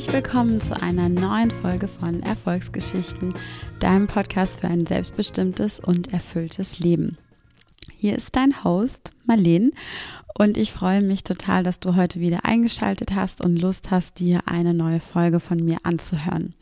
[0.00, 3.34] herzlich willkommen zu einer neuen Folge von Erfolgsgeschichten,
[3.80, 7.18] deinem Podcast für ein selbstbestimmtes und erfülltes Leben.
[7.98, 9.72] Hier ist dein Host Marlene
[10.38, 14.40] und ich freue mich total, dass du heute wieder eingeschaltet hast und Lust hast, dir
[14.46, 16.54] eine neue Folge von mir anzuhören.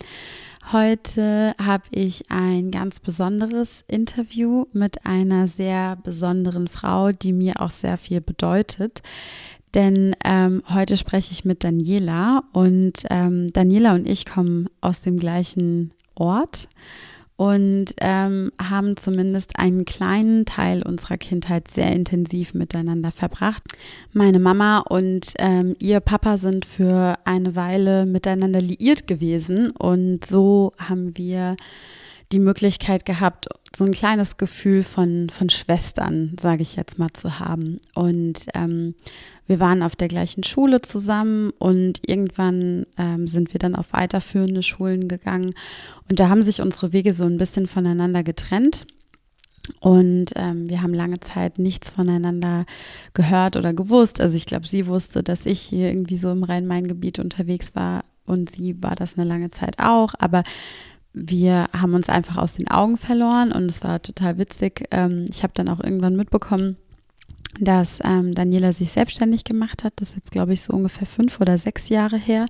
[0.73, 7.70] Heute habe ich ein ganz besonderes Interview mit einer sehr besonderen Frau, die mir auch
[7.70, 9.01] sehr viel bedeutet.
[9.75, 15.19] Denn ähm, heute spreche ich mit Daniela und ähm, Daniela und ich kommen aus dem
[15.19, 16.69] gleichen Ort
[17.39, 23.62] und ähm, haben zumindest einen kleinen Teil unserer Kindheit sehr intensiv miteinander verbracht.
[24.12, 30.73] Meine Mama und ähm, ihr Papa sind für eine Weile miteinander liiert gewesen und so
[30.79, 31.57] haben wir
[32.33, 37.39] die Möglichkeit gehabt, so ein kleines Gefühl von, von Schwestern, sage ich jetzt mal, zu
[37.39, 37.79] haben.
[37.95, 38.95] Und ähm,
[39.47, 44.62] wir waren auf der gleichen Schule zusammen und irgendwann ähm, sind wir dann auf weiterführende
[44.62, 45.55] Schulen gegangen.
[46.09, 48.87] Und da haben sich unsere Wege so ein bisschen voneinander getrennt.
[49.81, 52.65] Und ähm, wir haben lange Zeit nichts voneinander
[53.15, 54.20] gehört oder gewusst.
[54.20, 58.51] Also ich glaube, sie wusste, dass ich hier irgendwie so im Rhein-Main-Gebiet unterwegs war und
[58.51, 60.15] sie war das eine lange Zeit auch.
[60.19, 60.42] Aber
[61.27, 64.86] wir haben uns einfach aus den Augen verloren und es war total witzig.
[64.91, 66.77] Ähm, ich habe dann auch irgendwann mitbekommen,
[67.58, 69.94] dass ähm, Daniela sich selbstständig gemacht hat.
[69.96, 72.46] Das ist jetzt, glaube ich, so ungefähr fünf oder sechs Jahre her.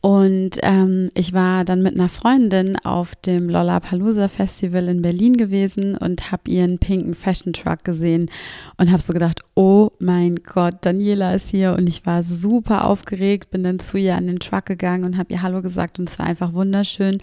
[0.00, 5.96] Und ähm, ich war dann mit einer Freundin auf dem Lollapalooza Festival in Berlin gewesen
[5.96, 8.30] und habe ihren pinken Fashion Truck gesehen
[8.76, 11.74] und habe so gedacht, oh mein Gott, Daniela ist hier.
[11.76, 15.32] Und ich war super aufgeregt, bin dann zu ihr an den Truck gegangen und habe
[15.32, 15.98] ihr Hallo gesagt.
[15.98, 17.18] Und es war einfach wunderschön,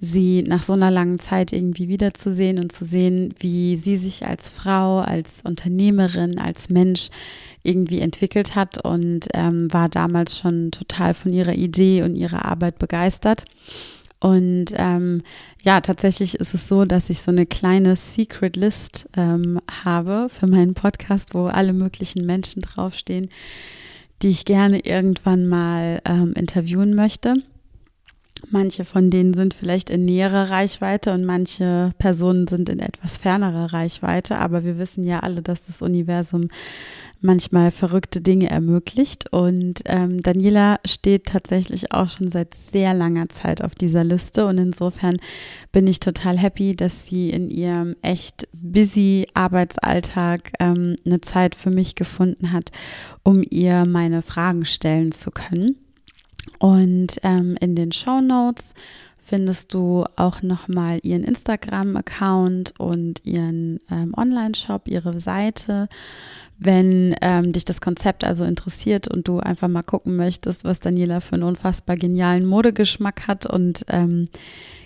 [0.00, 4.48] sie nach so einer langen Zeit irgendwie wiederzusehen und zu sehen, wie sie sich als
[4.48, 7.10] Frau, als Unternehmerin, als Mensch
[7.68, 12.78] irgendwie entwickelt hat und ähm, war damals schon total von ihrer Idee und ihrer Arbeit
[12.78, 13.44] begeistert.
[14.20, 15.22] Und ähm,
[15.62, 20.46] ja, tatsächlich ist es so, dass ich so eine kleine Secret List ähm, habe für
[20.46, 23.28] meinen Podcast, wo alle möglichen Menschen draufstehen,
[24.22, 27.34] die ich gerne irgendwann mal ähm, interviewen möchte.
[28.50, 33.72] Manche von denen sind vielleicht in näherer Reichweite und manche Personen sind in etwas fernerer
[33.72, 36.48] Reichweite, aber wir wissen ja alle, dass das Universum
[37.20, 39.32] manchmal verrückte Dinge ermöglicht.
[39.32, 44.46] Und ähm, Daniela steht tatsächlich auch schon seit sehr langer Zeit auf dieser Liste.
[44.46, 45.18] Und insofern
[45.72, 51.70] bin ich total happy, dass sie in ihrem echt busy Arbeitsalltag ähm, eine Zeit für
[51.70, 52.70] mich gefunden hat,
[53.22, 55.76] um ihr meine Fragen stellen zu können.
[56.58, 58.74] Und ähm, in den Show Notes
[59.28, 65.88] findest du auch nochmal ihren Instagram-Account und ihren ähm, Online-Shop, ihre Seite.
[66.58, 71.20] Wenn ähm, dich das Konzept also interessiert und du einfach mal gucken möchtest, was Daniela
[71.20, 74.28] für einen unfassbar genialen Modegeschmack hat und ähm,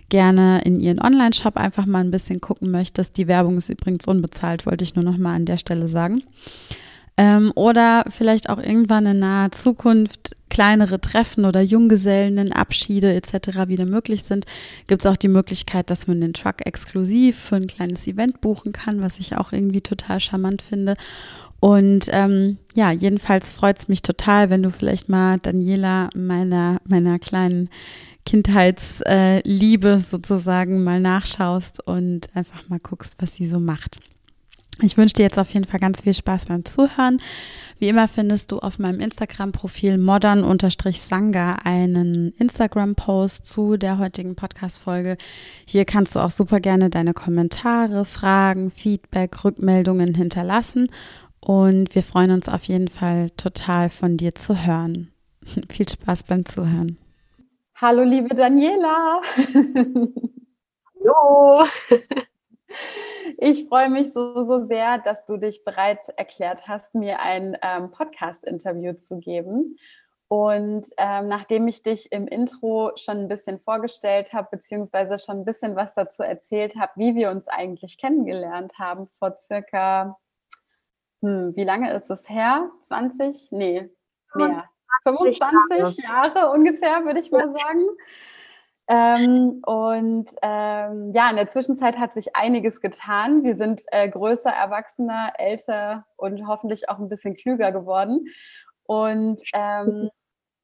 [0.09, 3.17] gerne in ihren Online-Shop einfach mal ein bisschen gucken möchtest.
[3.17, 6.23] Die Werbung ist übrigens unbezahlt, wollte ich nur noch mal an der Stelle sagen.
[7.17, 13.69] Ähm, oder vielleicht auch irgendwann in naher Zukunft kleinere Treffen oder Junggesellenabschiede etc.
[13.69, 14.47] wieder möglich sind,
[14.87, 18.73] gibt es auch die Möglichkeit, dass man den Truck exklusiv für ein kleines Event buchen
[18.73, 20.97] kann, was ich auch irgendwie total charmant finde.
[21.61, 27.19] Und ähm, ja, jedenfalls freut es mich total, wenn du vielleicht mal Daniela, meiner, meiner
[27.19, 27.71] kleinen
[28.25, 34.01] Kindheitsliebe äh, sozusagen, mal nachschaust und einfach mal guckst, was sie so macht.
[34.85, 37.21] Ich wünsche dir jetzt auf jeden Fall ganz viel Spaß beim Zuhören.
[37.79, 45.17] Wie immer findest du auf meinem Instagram-Profil modern-sanga einen Instagram-Post zu der heutigen Podcast-Folge.
[45.67, 50.91] Hier kannst du auch super gerne deine Kommentare, Fragen, Feedback, Rückmeldungen hinterlassen.
[51.41, 55.13] Und wir freuen uns auf jeden Fall total von dir zu hören.
[55.69, 56.99] Viel Spaß beim Zuhören.
[57.77, 59.21] Hallo, liebe Daniela.
[61.05, 61.65] Hallo.
[63.39, 67.91] Ich freue mich so, so sehr, dass du dich bereit erklärt hast, mir ein ähm,
[67.91, 69.77] Podcast-Interview zu geben.
[70.29, 75.45] Und ähm, nachdem ich dich im Intro schon ein bisschen vorgestellt habe, beziehungsweise schon ein
[75.45, 80.19] bisschen was dazu erzählt habe, wie wir uns eigentlich kennengelernt haben vor circa
[81.23, 82.69] hm, wie lange ist es her?
[82.83, 83.53] 20?
[83.53, 83.89] Nee,
[84.35, 84.65] mehr.
[85.05, 87.87] 25 Jahre, Jahre ungefähr, würde ich mal sagen.
[88.89, 93.45] Ähm, und ähm, ja, in der Zwischenzeit hat sich einiges getan.
[93.45, 98.27] Wir sind äh, größer, erwachsener, älter und hoffentlich auch ein bisschen klüger geworden.
[98.85, 100.11] Und ähm,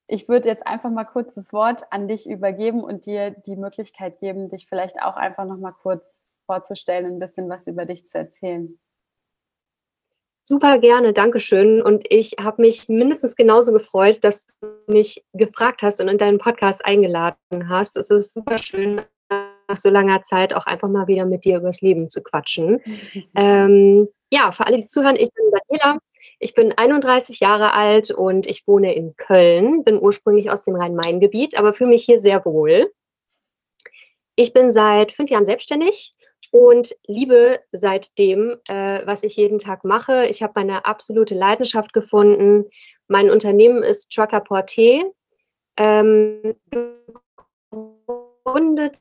[0.09, 4.19] ich würde jetzt einfach mal kurz das Wort an dich übergeben und dir die Möglichkeit
[4.21, 6.05] geben, dich vielleicht auch einfach noch mal kurz
[6.47, 8.79] vorzustellen, ein bisschen was über dich zu erzählen.
[10.51, 11.83] Super gerne, Dankeschön.
[11.83, 16.39] Und ich habe mich mindestens genauso gefreut, dass du mich gefragt hast und in deinen
[16.39, 17.99] Podcast eingeladen hast.
[17.99, 21.83] Es ist super schön, nach so langer Zeit auch einfach mal wieder mit dir übers
[21.83, 22.81] Leben zu quatschen.
[23.37, 25.99] ähm, ja, für alle, die zuhören, ich bin Daniela.
[26.39, 31.59] Ich bin 31 Jahre alt und ich wohne in Köln, bin ursprünglich aus dem Rhein-Main-Gebiet,
[31.59, 32.91] aber fühle mich hier sehr wohl.
[34.35, 36.13] Ich bin seit fünf Jahren selbstständig
[36.59, 40.27] und liebe seitdem, äh, was ich jeden Tag mache.
[40.27, 42.65] Ich habe meine absolute Leidenschaft gefunden.
[43.07, 45.05] Mein Unternehmen ist Trucker Porté.
[45.77, 46.57] Ähm,
[47.71, 48.99] gegründet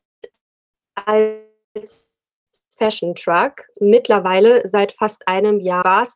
[0.94, 2.16] als
[2.70, 3.64] Fashion Truck.
[3.80, 6.08] Mittlerweile seit fast einem Jahr.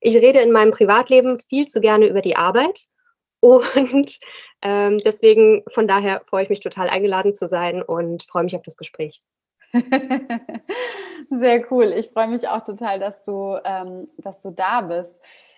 [0.00, 2.88] Ich rede in meinem Privatleben viel zu gerne über die Arbeit
[3.40, 4.18] und
[4.62, 8.62] ähm, deswegen von daher freue ich mich total eingeladen zu sein und freue mich auf
[8.62, 9.22] das Gespräch.
[11.30, 11.92] Sehr cool.
[11.96, 15.14] Ich freue mich auch total, dass du, ähm, dass du da bist.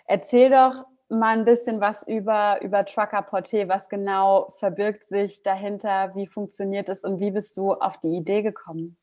[0.07, 3.69] Erzähl doch mal ein bisschen was über, über Trucker Porté.
[3.69, 6.13] Was genau verbirgt sich dahinter?
[6.15, 8.97] Wie funktioniert es und wie bist du auf die Idee gekommen?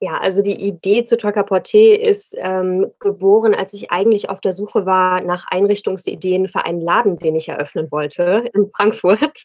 [0.00, 4.52] Ja, also die Idee zu Trucker Porté ist ähm, geboren, als ich eigentlich auf der
[4.52, 9.44] Suche war nach Einrichtungsideen für einen Laden, den ich eröffnen wollte in Frankfurt.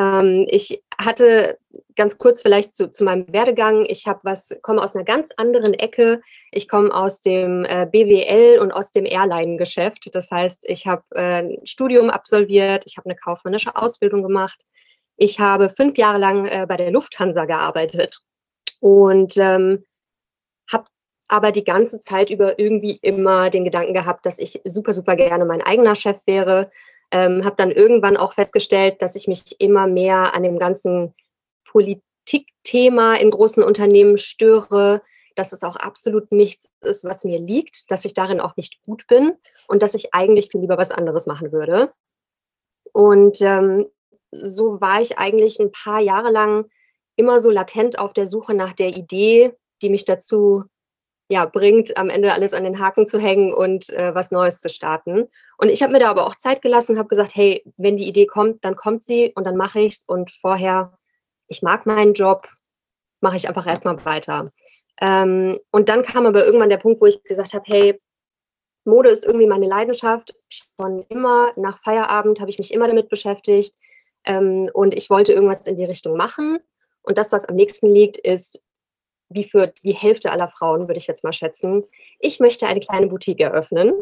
[0.00, 1.58] Ähm, ich hatte
[1.94, 3.84] ganz kurz vielleicht zu, zu meinem Werdegang.
[3.86, 6.22] Ich habe was, komme aus einer ganz anderen Ecke.
[6.52, 10.08] Ich komme aus dem äh, BWL und aus dem Airline-Geschäft.
[10.14, 14.64] Das heißt, ich habe äh, ein Studium absolviert, ich habe eine kaufmännische Ausbildung gemacht.
[15.16, 18.20] Ich habe fünf Jahre lang äh, bei der Lufthansa gearbeitet
[18.80, 19.84] und ähm,
[20.72, 20.84] habe
[21.28, 25.44] aber die ganze Zeit über irgendwie immer den Gedanken gehabt, dass ich super, super gerne
[25.44, 26.70] mein eigener Chef wäre
[27.10, 31.14] ähm, habe dann irgendwann auch festgestellt, dass ich mich immer mehr an dem ganzen
[31.64, 35.02] Politikthema in großen Unternehmen störe,
[35.36, 39.06] dass es auch absolut nichts ist, was mir liegt, dass ich darin auch nicht gut
[39.06, 39.36] bin
[39.68, 41.92] und dass ich eigentlich viel lieber was anderes machen würde.
[42.92, 43.86] Und ähm,
[44.32, 46.70] so war ich eigentlich ein paar Jahre lang
[47.16, 50.64] immer so latent auf der Suche nach der Idee, die mich dazu
[51.30, 54.68] ja, bringt, am Ende alles an den Haken zu hängen und äh, was Neues zu
[54.68, 55.28] starten.
[55.58, 58.08] Und ich habe mir da aber auch Zeit gelassen und habe gesagt, hey, wenn die
[58.08, 60.04] Idee kommt, dann kommt sie und dann mache ich es.
[60.04, 60.98] Und vorher,
[61.46, 62.48] ich mag meinen Job,
[63.20, 64.50] mache ich einfach erstmal weiter.
[65.00, 68.00] Ähm, und dann kam aber irgendwann der Punkt, wo ich gesagt habe, hey,
[68.84, 70.34] Mode ist irgendwie meine Leidenschaft.
[70.48, 73.76] Schon immer nach Feierabend habe ich mich immer damit beschäftigt.
[74.24, 76.58] Ähm, und ich wollte irgendwas in die Richtung machen.
[77.02, 78.60] Und das, was am nächsten liegt, ist
[79.30, 81.84] wie für die Hälfte aller Frauen, würde ich jetzt mal schätzen,
[82.18, 83.92] ich möchte eine kleine Boutique eröffnen.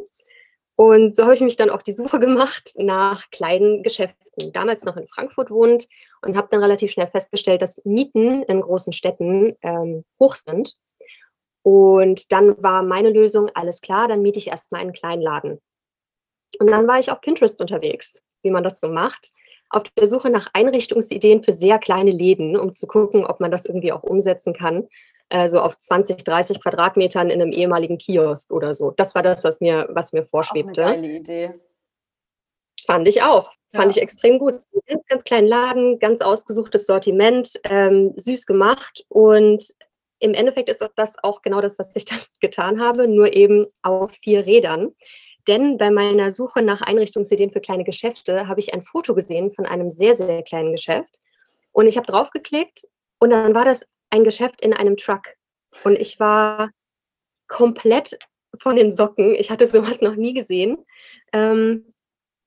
[0.74, 4.52] Und so habe ich mich dann auf die Suche gemacht nach kleinen Geschäften.
[4.52, 5.88] Damals noch in Frankfurt wohnt
[6.22, 10.74] und habe dann relativ schnell festgestellt, dass Mieten in großen Städten ähm, hoch sind.
[11.62, 15.60] Und dann war meine Lösung, alles klar, dann miete ich erstmal einen kleinen Laden.
[16.60, 19.32] Und dann war ich auf Pinterest unterwegs, wie man das so macht,
[19.70, 23.66] auf der Suche nach Einrichtungsideen für sehr kleine Läden, um zu gucken, ob man das
[23.66, 24.88] irgendwie auch umsetzen kann
[25.30, 28.92] äh, so auf 20, 30 Quadratmetern in einem ehemaligen Kiosk oder so.
[28.92, 30.84] Das war das, was mir, was mir vorschwebte.
[30.84, 31.54] Auch eine geile Idee.
[32.86, 33.52] Fand ich auch.
[33.70, 33.98] Fand ja.
[33.98, 34.54] ich extrem gut.
[34.54, 39.04] Ein ganz, ganz kleinen Laden, ganz ausgesuchtes Sortiment, ähm, süß gemacht.
[39.08, 39.66] Und
[40.20, 44.12] im Endeffekt ist das auch genau das, was ich dann getan habe, nur eben auf
[44.12, 44.94] vier Rädern.
[45.46, 49.64] Denn bei meiner Suche nach Einrichtungsideen für kleine Geschäfte habe ich ein Foto gesehen von
[49.66, 51.18] einem sehr, sehr kleinen Geschäft.
[51.72, 52.86] Und ich habe draufgeklickt
[53.18, 55.34] und dann war das ein Geschäft in einem Truck.
[55.84, 56.70] Und ich war
[57.48, 58.18] komplett
[58.60, 59.34] von den Socken.
[59.34, 60.84] Ich hatte sowas noch nie gesehen.
[61.32, 61.92] Ähm,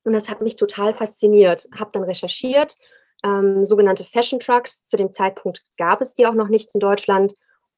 [0.03, 1.67] und das hat mich total fasziniert.
[1.77, 2.75] Habe dann recherchiert,
[3.23, 4.83] ähm, sogenannte Fashion Trucks.
[4.85, 7.33] Zu dem Zeitpunkt gab es die auch noch nicht in Deutschland.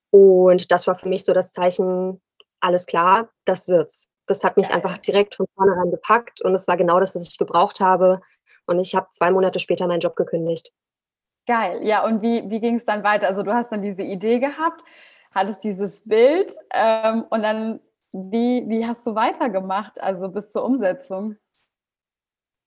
[0.09, 2.21] Und das war für mich so das Zeichen,
[2.59, 4.09] alles klar, das wird's.
[4.25, 7.27] Das hat mich ja, einfach direkt von vornherein gepackt und es war genau das, was
[7.27, 8.19] ich gebraucht habe.
[8.67, 10.71] Und ich habe zwei Monate später meinen Job gekündigt.
[11.45, 13.27] Geil, ja, und wie, wie ging es dann weiter?
[13.27, 14.81] Also du hast dann diese Idee gehabt,
[15.31, 17.81] hattest dieses Bild ähm, und dann,
[18.13, 21.35] wie, wie hast du weitergemacht, also bis zur Umsetzung?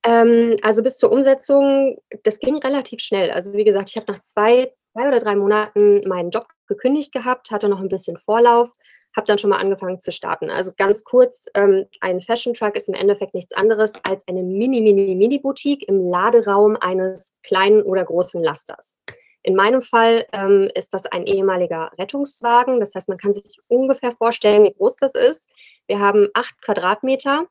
[0.03, 3.31] Ähm, also bis zur Umsetzung, das ging relativ schnell.
[3.31, 7.49] Also wie gesagt, ich habe nach zwei, zwei oder drei Monaten meinen Job gekündigt gehabt,
[7.49, 8.69] hatte noch ein bisschen Vorlauf,
[9.17, 10.49] habe dann schon mal angefangen zu starten.
[10.49, 14.79] Also ganz kurz, ähm, ein Fashion Truck ist im Endeffekt nichts anderes als eine Mini,
[14.79, 18.99] Mini, Mini-Boutique im Laderaum eines kleinen oder großen Lasters.
[19.43, 22.79] In meinem Fall ähm, ist das ein ehemaliger Rettungswagen.
[22.79, 25.49] Das heißt, man kann sich ungefähr vorstellen, wie groß das ist.
[25.87, 27.47] Wir haben acht Quadratmeter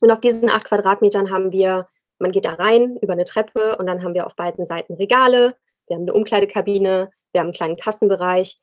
[0.00, 1.86] und auf diesen acht Quadratmetern haben wir,
[2.18, 5.54] man geht da rein über eine Treppe und dann haben wir auf beiden Seiten Regale,
[5.86, 8.56] wir haben eine Umkleidekabine, wir haben einen kleinen Kassenbereich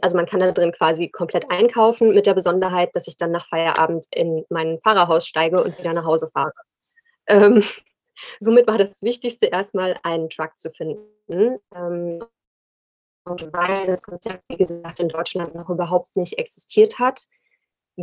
[0.00, 3.48] also man kann da drin quasi komplett einkaufen mit der Besonderheit, dass ich dann nach
[3.48, 6.52] Feierabend in mein Fahrerhaus steige und wieder nach Hause fahre.
[7.26, 7.60] Ähm,
[8.38, 11.58] somit war das Wichtigste erstmal einen Truck zu finden.
[11.74, 12.24] Ähm,
[13.24, 17.26] und weil das Konzept, wie gesagt, in Deutschland noch überhaupt nicht existiert hat,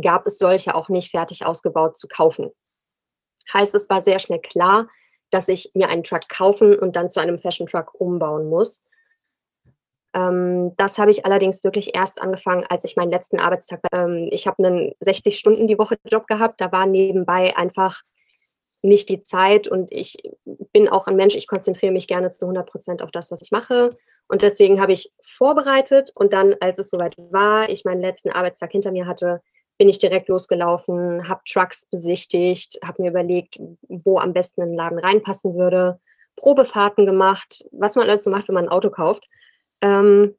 [0.00, 2.50] gab es solche auch nicht fertig ausgebaut zu kaufen.
[3.52, 4.88] Heißt, es war sehr schnell klar,
[5.30, 8.84] dass ich mir einen Truck kaufen und dann zu einem Fashion Truck umbauen muss.
[10.14, 14.46] Ähm, das habe ich allerdings wirklich erst angefangen, als ich meinen letzten Arbeitstag, ähm, ich
[14.46, 18.00] habe einen 60 Stunden die Woche Job gehabt, da war nebenbei einfach
[18.82, 20.16] nicht die Zeit und ich
[20.72, 23.50] bin auch ein Mensch, ich konzentriere mich gerne zu 100 Prozent auf das, was ich
[23.50, 23.90] mache.
[24.28, 28.72] Und deswegen habe ich vorbereitet und dann, als es soweit war, ich meinen letzten Arbeitstag
[28.72, 29.40] hinter mir hatte,
[29.78, 34.98] bin ich direkt losgelaufen, habe Trucks besichtigt, habe mir überlegt, wo am besten ein Laden
[34.98, 35.98] reinpassen würde,
[36.36, 39.26] Probefahrten gemacht, was man alles so macht, wenn man ein Auto kauft.
[39.80, 40.34] Ähm,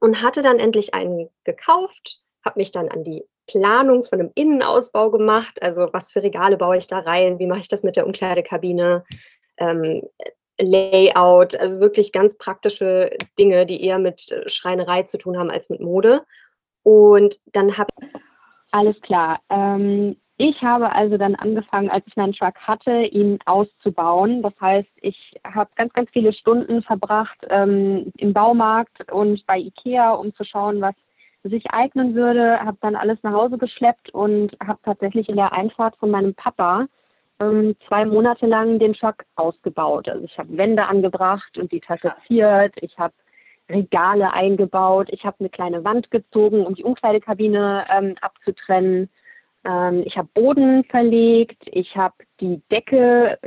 [0.00, 5.10] und hatte dann endlich einen gekauft, habe mich dann an die Planung von einem Innenausbau
[5.10, 5.62] gemacht.
[5.62, 7.38] Also was für Regale baue ich da rein?
[7.38, 9.04] Wie mache ich das mit der Umkleidekabine?
[9.56, 10.02] Ähm,
[10.60, 15.80] Layout, also wirklich ganz praktische Dinge, die eher mit Schreinerei zu tun haben als mit
[15.80, 16.24] Mode.
[16.82, 17.90] Und dann habe
[18.70, 19.40] alles klar.
[19.50, 24.42] Ähm, ich habe also dann angefangen, als ich meinen Truck hatte, ihn auszubauen.
[24.42, 30.12] Das heißt, ich habe ganz, ganz viele Stunden verbracht ähm, im Baumarkt und bei Ikea,
[30.12, 30.94] um zu schauen, was
[31.44, 32.58] sich eignen würde.
[32.60, 36.88] Habe dann alles nach Hause geschleppt und habe tatsächlich in der Einfahrt von meinem Papa
[37.38, 40.08] ähm, zwei Monate lang den Truck ausgebaut.
[40.08, 42.74] Also ich habe Wände angebracht und die tapeziert.
[42.80, 43.14] Ich habe
[43.68, 45.08] Regale eingebaut.
[45.10, 49.08] Ich habe eine kleine Wand gezogen, um die Umkleidekabine ähm, abzutrennen.
[49.64, 51.62] Ähm, ich habe Boden verlegt.
[51.66, 53.38] Ich habe die Decke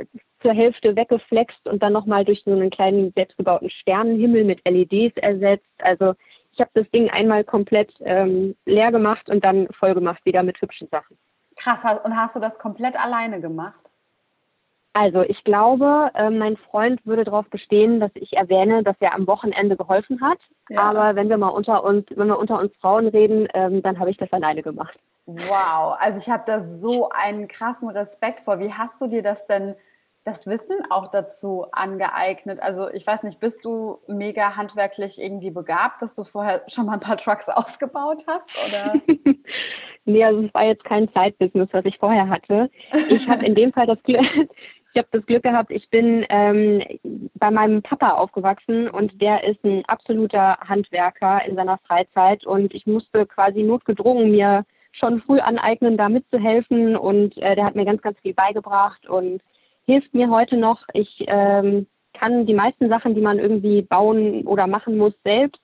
[0.42, 5.66] zur Hälfte weggeflext und dann nochmal durch so einen kleinen selbstgebauten Sternenhimmel mit LEDs ersetzt.
[5.78, 6.14] Also
[6.52, 10.60] ich habe das Ding einmal komplett ähm, leer gemacht und dann voll gemacht wieder mit
[10.60, 11.16] hübschen Sachen.
[11.56, 13.87] Krass, und hast du das komplett alleine gemacht?
[14.98, 19.28] Also ich glaube, äh, mein Freund würde darauf bestehen, dass ich erwähne, dass er am
[19.28, 20.38] Wochenende geholfen hat.
[20.70, 20.80] Ja.
[20.80, 24.10] Aber wenn wir mal unter uns, wenn wir unter uns Frauen reden, ähm, dann habe
[24.10, 24.98] ich das alleine gemacht.
[25.26, 28.58] Wow, also ich habe da so einen krassen Respekt vor.
[28.58, 29.76] Wie hast du dir das denn,
[30.24, 32.60] das Wissen auch dazu angeeignet?
[32.60, 36.94] Also ich weiß nicht, bist du mega handwerklich irgendwie begabt, dass du vorher schon mal
[36.94, 38.48] ein paar Trucks ausgebaut hast?
[38.66, 38.94] Oder?
[40.06, 42.68] nee, also es war jetzt kein Zeitbusiness, was ich vorher hatte.
[43.10, 44.50] Ich habe in dem Fall das Glück,
[44.92, 46.82] ich habe das Glück gehabt, ich bin ähm,
[47.34, 52.86] bei meinem Papa aufgewachsen und der ist ein absoluter Handwerker in seiner Freizeit und ich
[52.86, 58.02] musste quasi notgedrungen mir schon früh aneignen, da mitzuhelfen und äh, der hat mir ganz,
[58.02, 59.42] ganz viel beigebracht und
[59.84, 60.82] hilft mir heute noch.
[60.94, 65.60] Ich ähm, kann die meisten Sachen, die man irgendwie bauen oder machen muss, selbst.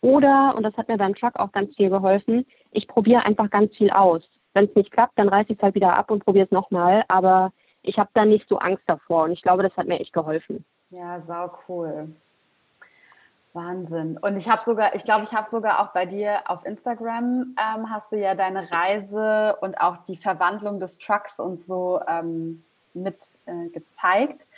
[0.00, 3.76] Oder, und das hat mir beim Truck auch ganz viel geholfen, ich probiere einfach ganz
[3.76, 4.22] viel aus.
[4.54, 7.04] Wenn es nicht klappt, dann reiße ich es halt wieder ab und probiere es nochmal.
[7.08, 7.52] Aber
[7.82, 10.64] ich habe da nicht so Angst davor und ich glaube, das hat mir echt geholfen.
[10.90, 12.14] Ja, sau cool.
[13.54, 14.18] Wahnsinn.
[14.18, 17.90] Und ich habe sogar, ich glaube, ich habe sogar auch bei dir auf Instagram ähm,
[17.90, 23.22] hast du ja deine Reise und auch die Verwandlung des Trucks und so ähm, mit
[23.46, 24.48] äh, gezeigt.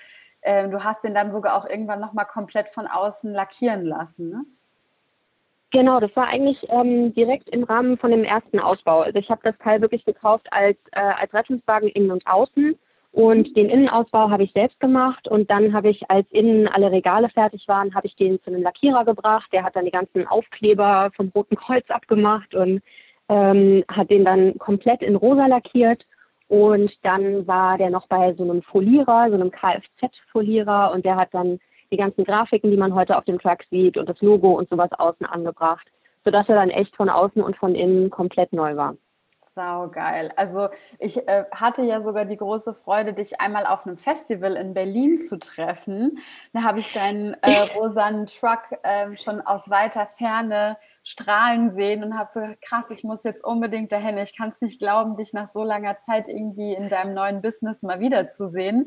[0.42, 4.44] Ähm, du hast den dann sogar auch irgendwann nochmal komplett von außen lackieren lassen, ne?
[5.70, 9.00] Genau, das war eigentlich ähm, direkt im Rahmen von dem ersten Ausbau.
[9.00, 12.78] Also ich habe das Teil wirklich gekauft als, äh, als Rettungswagen innen und außen
[13.14, 17.28] und den Innenausbau habe ich selbst gemacht und dann habe ich, als innen alle Regale
[17.28, 19.48] fertig waren, habe ich den zu einem Lackierer gebracht.
[19.52, 22.82] Der hat dann die ganzen Aufkleber vom Roten Kreuz abgemacht und
[23.28, 26.04] ähm, hat den dann komplett in rosa lackiert.
[26.48, 31.28] Und dann war der noch bei so einem Folierer, so einem Kfz-Folierer und der hat
[31.30, 31.60] dann
[31.92, 34.90] die ganzen Grafiken, die man heute auf dem Truck sieht und das Logo und sowas
[34.90, 35.86] außen angebracht,
[36.24, 38.96] sodass er dann echt von außen und von innen komplett neu war.
[39.54, 40.32] Sau geil.
[40.34, 40.68] Also
[40.98, 45.26] ich äh, hatte ja sogar die große Freude, dich einmal auf einem Festival in Berlin
[45.28, 46.18] zu treffen.
[46.52, 52.18] Da habe ich deinen äh, rosanen Truck äh, schon aus weiter Ferne strahlen sehen und
[52.18, 54.18] habe so krass, ich muss jetzt unbedingt dahin.
[54.18, 57.80] Ich kann es nicht glauben, dich nach so langer Zeit irgendwie in deinem neuen Business
[57.82, 58.86] mal wiederzusehen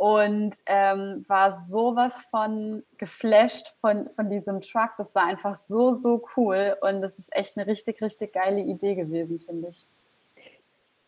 [0.00, 4.92] und ähm, war sowas von geflasht von, von diesem Truck.
[4.96, 8.94] Das war einfach so, so cool und das ist echt eine richtig, richtig geile Idee
[8.94, 9.84] gewesen, finde ich.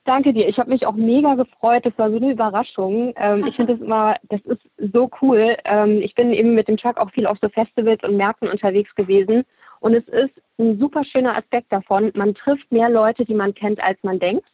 [0.04, 0.46] Danke dir.
[0.46, 1.86] Ich habe mich auch mega gefreut.
[1.86, 3.14] Das war so eine Überraschung.
[3.16, 4.60] Ähm, ich finde das immer, das ist
[4.92, 5.56] so cool.
[5.64, 8.94] Ähm, ich bin eben mit dem Truck auch viel auf so Festivals und Märkten unterwegs
[8.94, 9.46] gewesen.
[9.80, 12.12] Und es ist ein super schöner Aspekt davon.
[12.14, 14.44] Man trifft mehr Leute, die man kennt, als man denkt.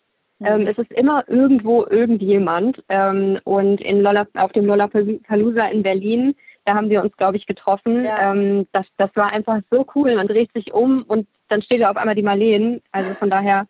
[0.41, 0.67] Ähm, mhm.
[0.69, 2.83] es ist immer irgendwo irgendjemand.
[2.89, 7.47] Ähm, und in Lolla, auf dem Lollapalooza in Berlin, Da haben wir uns, glaube ich,
[7.47, 8.05] getroffen.
[8.05, 8.33] Ja.
[8.33, 10.15] Ähm, das, das war einfach so cool.
[10.15, 12.83] Man dreht sich um und dann steht da auf einmal die Marleen.
[12.93, 13.67] Also von daher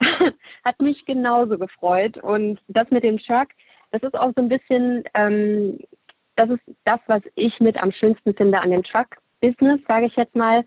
[0.64, 2.18] hat mich genauso gefreut.
[2.18, 3.48] Und das mit dem Truck,
[3.90, 5.78] das ist auch so ein bisschen, ähm,
[6.36, 10.36] das ist das, was ich mit am schönsten finde an dem Truck-Business, sage ich jetzt
[10.36, 10.64] mal.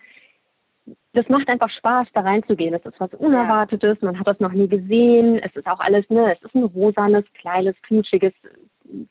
[1.13, 2.73] Das macht einfach Spaß, da reinzugehen.
[2.73, 5.39] Es ist was Unerwartetes, man hat das noch nie gesehen.
[5.39, 8.33] Es ist auch alles, ne, es ist ein rosanes, kleines, knutschiges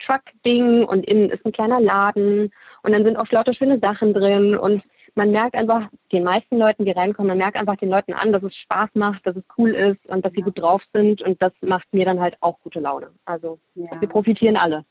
[0.05, 4.57] Truck-Ding und innen ist ein kleiner Laden und dann sind auch lauter schöne Sachen drin
[4.57, 4.83] und
[5.15, 8.43] man merkt einfach den meisten Leuten, die reinkommen, man merkt einfach den Leuten an, dass
[8.43, 11.53] es Spaß macht, dass es cool ist und dass sie gut drauf sind und das
[11.61, 13.11] macht mir dann halt auch gute Laune.
[13.25, 14.01] Also ja.
[14.01, 14.85] wir profitieren alle.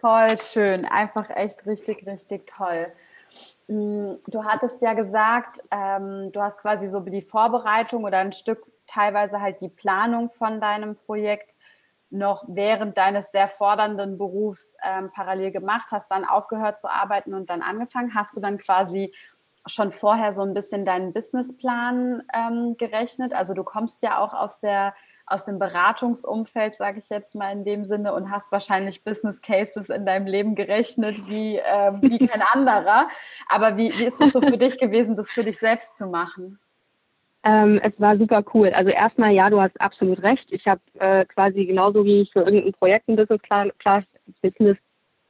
[0.00, 2.86] Voll schön, einfach echt richtig, richtig toll.
[3.68, 8.64] Mm, du hattest ja gesagt, ähm, du hast quasi so die Vorbereitung oder ein Stück
[8.86, 11.56] teilweise halt die Planung von deinem Projekt
[12.10, 17.50] noch während deines sehr fordernden Berufs ähm, parallel gemacht, hast dann aufgehört zu arbeiten und
[17.50, 18.14] dann angefangen.
[18.14, 19.12] Hast du dann quasi
[19.66, 23.34] schon vorher so ein bisschen deinen Businessplan ähm, gerechnet?
[23.34, 24.94] Also du kommst ja auch aus der
[25.26, 29.88] aus dem Beratungsumfeld, sage ich jetzt mal in dem Sinne, und hast wahrscheinlich Business Cases
[29.88, 33.08] in deinem Leben gerechnet wie, äh, wie kein anderer.
[33.48, 36.58] Aber wie, wie ist es so für dich gewesen, das für dich selbst zu machen?
[37.42, 38.70] Ähm, es war super cool.
[38.70, 40.46] Also erstmal, ja, du hast absolut recht.
[40.50, 44.04] Ich habe äh, quasi genauso wie ich für irgendein Projekt ein Business Class
[44.42, 44.76] Business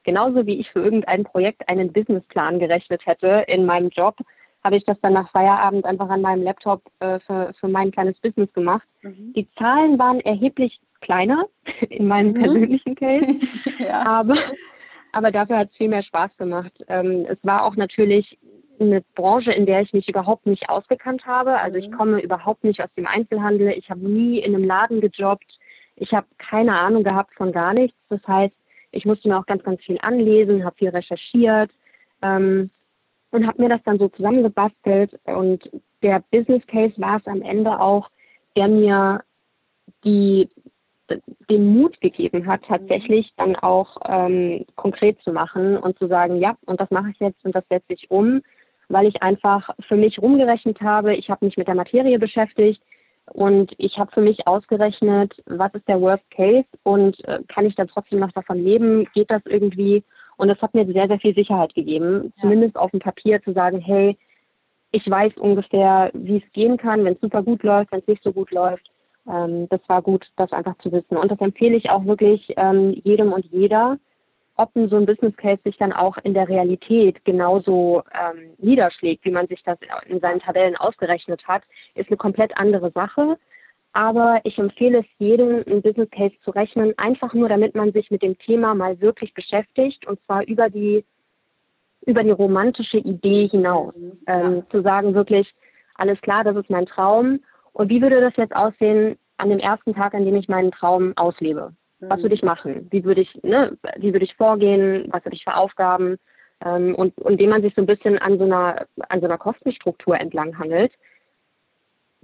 [0.07, 4.15] genauso wie ich für irgendein Projekt einen Businessplan gerechnet hätte in meinem Job,
[4.63, 8.19] habe ich das dann nach Feierabend einfach an meinem Laptop äh, für, für mein kleines
[8.19, 8.87] Business gemacht.
[9.01, 9.33] Mhm.
[9.33, 11.45] Die Zahlen waren erheblich kleiner
[11.89, 12.41] in meinem mhm.
[12.41, 13.39] persönlichen Case,
[13.79, 14.05] ja.
[14.05, 14.35] aber,
[15.11, 16.73] aber dafür hat es viel mehr Spaß gemacht.
[16.87, 18.37] Ähm, es war auch natürlich
[18.79, 21.59] eine Branche, in der ich mich überhaupt nicht ausgekannt habe.
[21.59, 21.97] Also ich mhm.
[21.97, 23.69] komme überhaupt nicht aus dem Einzelhandel.
[23.69, 25.51] Ich habe nie in einem Laden gejobbt.
[25.95, 27.97] Ich habe keine Ahnung gehabt von gar nichts.
[28.09, 28.53] Das heißt,
[28.91, 31.71] ich musste mir auch ganz, ganz viel anlesen, habe viel recherchiert
[32.21, 32.69] ähm,
[33.31, 35.19] und habe mir das dann so zusammengebastelt.
[35.25, 35.69] Und
[36.01, 38.09] der Business Case war es am Ende auch,
[38.55, 39.23] der mir
[40.03, 40.49] die,
[41.49, 46.57] den Mut gegeben hat, tatsächlich dann auch ähm, konkret zu machen und zu sagen, ja,
[46.65, 48.41] und das mache ich jetzt und das setze ich um,
[48.89, 51.15] weil ich einfach für mich rumgerechnet habe.
[51.15, 52.81] Ich habe mich mit der Materie beschäftigt
[53.27, 57.75] und ich habe für mich ausgerechnet, was ist der Worst Case und äh, kann ich
[57.75, 59.07] dann trotzdem noch davon leben?
[59.13, 60.03] Geht das irgendwie?
[60.37, 62.41] Und das hat mir sehr, sehr viel Sicherheit gegeben, ja.
[62.41, 64.17] zumindest auf dem Papier zu sagen, hey,
[64.91, 68.23] ich weiß ungefähr, wie es gehen kann, wenn es super gut läuft, wenn es nicht
[68.23, 68.89] so gut läuft.
[69.27, 71.17] Ähm, das war gut, das einfach zu wissen.
[71.17, 73.97] Und das empfehle ich auch wirklich ähm, jedem und jeder,
[74.55, 79.31] ob so ein Business Case sich dann auch in der Realität genauso ähm, niederschlägt, wie
[79.31, 83.37] man sich das in seinen Tabellen ausgerechnet hat, ist eine komplett andere Sache.
[83.97, 88.11] Aber ich empfehle es jedem, ein Business Case zu rechnen, einfach nur, damit man sich
[88.11, 91.03] mit dem Thema mal wirklich beschäftigt und zwar über die
[92.05, 93.95] über die romantische Idee hinaus.
[93.95, 94.19] Mhm.
[94.27, 95.51] Ähm, zu sagen wirklich,
[95.95, 97.39] alles klar, das ist mein Traum.
[97.73, 101.13] Und wie würde das jetzt aussehen an dem ersten Tag, an dem ich meinen Traum
[101.15, 101.73] auslebe?
[101.99, 102.87] Was würde ich machen?
[102.91, 105.07] Wie würde ich, ne, wie würde ich vorgehen?
[105.09, 106.17] Was würde ich für Aufgaben?
[106.63, 109.39] Ähm, und, und indem man sich so ein bisschen an so einer, an so einer
[109.39, 110.93] Kostenstruktur entlang handelt,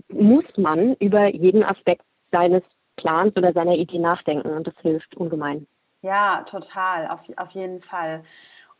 [0.09, 2.63] muss man über jeden Aspekt seines
[2.95, 5.67] Plans oder seiner Idee nachdenken und das hilft ungemein.
[6.01, 8.23] Ja, total, auf, auf jeden Fall.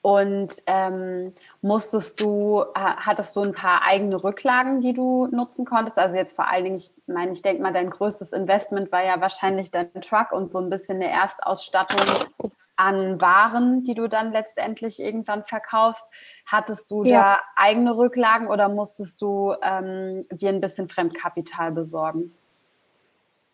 [0.02, 5.98] Und ähm, musstest du, hattest du ein paar eigene Rücklagen, die du nutzen konntest?
[5.98, 9.22] Also jetzt vor allen Dingen, ich meine, ich denke mal, dein größtes Investment war ja
[9.22, 12.28] wahrscheinlich dein Truck und so ein bisschen eine Erstausstattung
[12.76, 16.06] an Waren, die du dann letztendlich irgendwann verkaufst.
[16.46, 17.36] Hattest du ja.
[17.36, 22.34] da eigene Rücklagen oder musstest du ähm, dir ein bisschen Fremdkapital besorgen?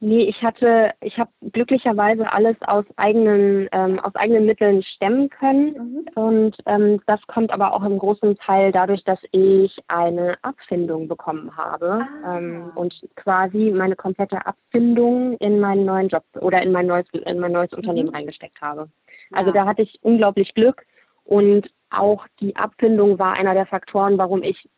[0.02, 5.74] Nee, ich hatte, ich habe glücklicherweise alles aus eigenen, ähm, aus eigenen Mitteln stemmen können.
[5.74, 6.08] Mhm.
[6.16, 11.56] Und ähm, das kommt aber auch im großen Teil dadurch, dass ich eine Abfindung bekommen
[11.58, 12.38] habe ah.
[12.38, 17.40] ähm, und quasi meine komplette Abfindung in meinen neuen Job oder in mein neues, in
[17.40, 17.80] mein neues mhm.
[17.80, 18.88] Unternehmen reingesteckt habe.
[19.34, 19.54] Also ja.
[19.54, 20.86] da hatte ich unglaublich Glück
[21.26, 24.70] und auch die Abfindung war einer der Faktoren, warum ich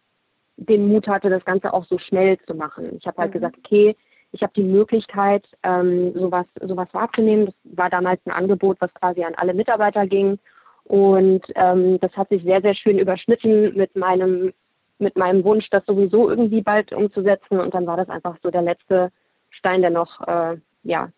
[0.57, 2.97] den Mut hatte, das Ganze auch so schnell zu machen.
[2.97, 3.33] Ich habe halt mhm.
[3.33, 3.95] gesagt, okay,
[4.31, 7.47] ich habe die Möglichkeit, ähm, sowas, sowas wahrzunehmen.
[7.47, 10.39] Das war damals ein Angebot, was quasi an alle Mitarbeiter ging.
[10.85, 14.53] Und ähm, das hat sich sehr, sehr schön überschnitten mit meinem,
[14.99, 17.59] mit meinem Wunsch, das sowieso irgendwie bald umzusetzen.
[17.59, 19.11] Und dann war das einfach so der letzte
[19.49, 21.09] Stein, der noch äh, ja,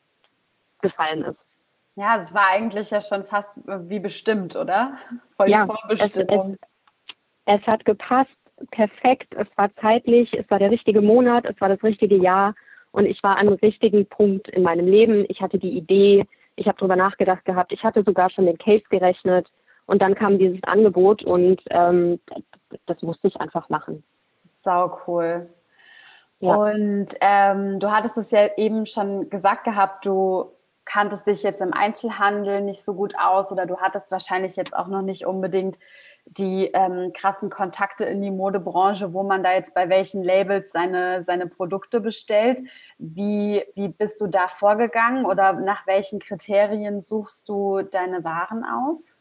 [0.81, 1.39] gefallen ist.
[1.95, 4.97] Ja, das war eigentlich ja schon fast wie bestimmt, oder?
[5.37, 6.57] Voll ja, Vorbestimmung.
[7.45, 8.31] Es, es, es hat gepasst,
[8.71, 9.35] perfekt.
[9.35, 12.55] Es war zeitlich, es war der richtige Monat, es war das richtige Jahr.
[12.93, 15.25] Und ich war an einem richtigen Punkt in meinem Leben.
[15.27, 16.25] Ich hatte die Idee,
[16.55, 19.47] ich habe darüber nachgedacht gehabt, ich hatte sogar schon den Case gerechnet
[19.87, 22.19] Und dann kam dieses Angebot und ähm,
[22.85, 24.03] das musste ich einfach machen.
[24.57, 25.49] Sau cool.
[26.39, 26.55] Ja.
[26.55, 30.51] Und ähm, du hattest es ja eben schon gesagt gehabt, du
[30.85, 34.87] kanntest dich jetzt im Einzelhandel nicht so gut aus oder du hattest wahrscheinlich jetzt auch
[34.87, 35.79] noch nicht unbedingt
[36.25, 41.23] die ähm, krassen Kontakte in die Modebranche, wo man da jetzt bei welchen Labels seine,
[41.23, 42.61] seine Produkte bestellt.
[42.97, 49.17] Wie, wie bist du da vorgegangen oder nach welchen Kriterien suchst du deine Waren aus?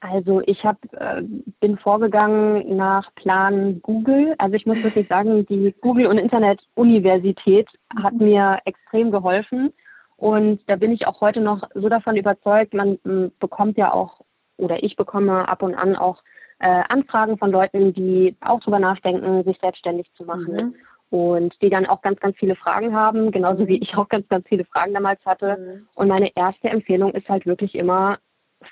[0.00, 1.22] Also ich hab, äh,
[1.60, 4.34] bin vorgegangen nach Plan Google.
[4.38, 7.68] Also ich muss wirklich sagen, die Google- und Internet-Universität
[8.00, 8.26] hat mhm.
[8.26, 9.72] mir extrem geholfen.
[10.16, 12.98] Und da bin ich auch heute noch so davon überzeugt, man
[13.38, 14.20] bekommt ja auch,
[14.58, 16.22] oder ich bekomme ab und an auch
[16.58, 20.54] äh, Anfragen von Leuten, die auch drüber nachdenken, sich selbstständig zu machen.
[20.54, 20.74] Mhm.
[21.10, 24.46] Und die dann auch ganz, ganz viele Fragen haben, genauso wie ich auch ganz, ganz
[24.46, 25.56] viele Fragen damals hatte.
[25.56, 25.86] Mhm.
[25.96, 28.18] Und meine erste Empfehlung ist halt wirklich immer,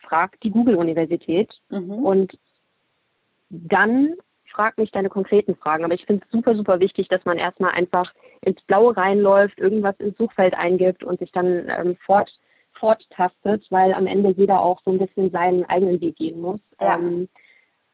[0.06, 1.92] frag die Google-Universität mhm.
[1.92, 2.38] und
[3.48, 4.16] dann
[4.50, 5.84] frag mich deine konkreten Fragen.
[5.84, 9.96] Aber ich finde es super, super wichtig, dass man erstmal einfach ins Blaue reinläuft, irgendwas
[9.98, 12.30] ins Suchfeld eingibt und sich dann ähm, fort,
[12.78, 16.60] forttastet, weil am Ende jeder auch so ein bisschen seinen eigenen Weg gehen muss.
[16.80, 16.98] Ja.
[16.98, 17.28] Ähm,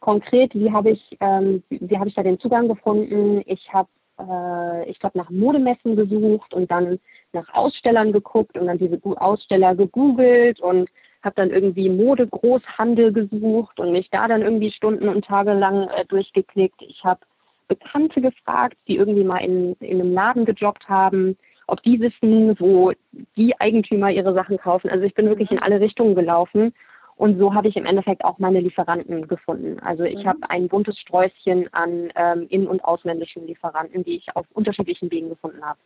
[0.00, 3.42] konkret, wie habe ich, ähm, wie habe ich da den Zugang gefunden?
[3.46, 6.98] Ich habe, äh, ich glaube, nach Modemessen gesucht und dann
[7.32, 10.90] nach Ausstellern geguckt und dann diese Aussteller gegoogelt und
[11.22, 16.04] habe dann irgendwie Modegroßhandel gesucht und mich da dann irgendwie Stunden und Tage lang äh,
[16.06, 16.82] durchgeklickt.
[16.82, 17.20] Ich habe
[17.68, 22.92] Bekannte gefragt, die irgendwie mal in, in einem Laden gejobbt haben, ob die wissen, wo
[23.36, 24.90] die Eigentümer ihre Sachen kaufen.
[24.90, 26.74] Also ich bin wirklich in alle Richtungen gelaufen
[27.16, 29.78] und so habe ich im Endeffekt auch meine Lieferanten gefunden.
[29.80, 30.28] Also ich mhm.
[30.28, 35.28] habe ein buntes Sträußchen an ähm, in- und ausländischen Lieferanten, die ich auf unterschiedlichen Wegen
[35.28, 35.78] gefunden habe.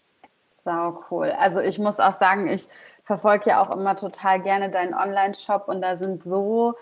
[0.55, 1.33] Sau cool.
[1.39, 2.67] Also ich muss auch sagen, ich
[3.05, 6.75] verfolge ja auch immer total gerne deinen Online-Shop und da sind so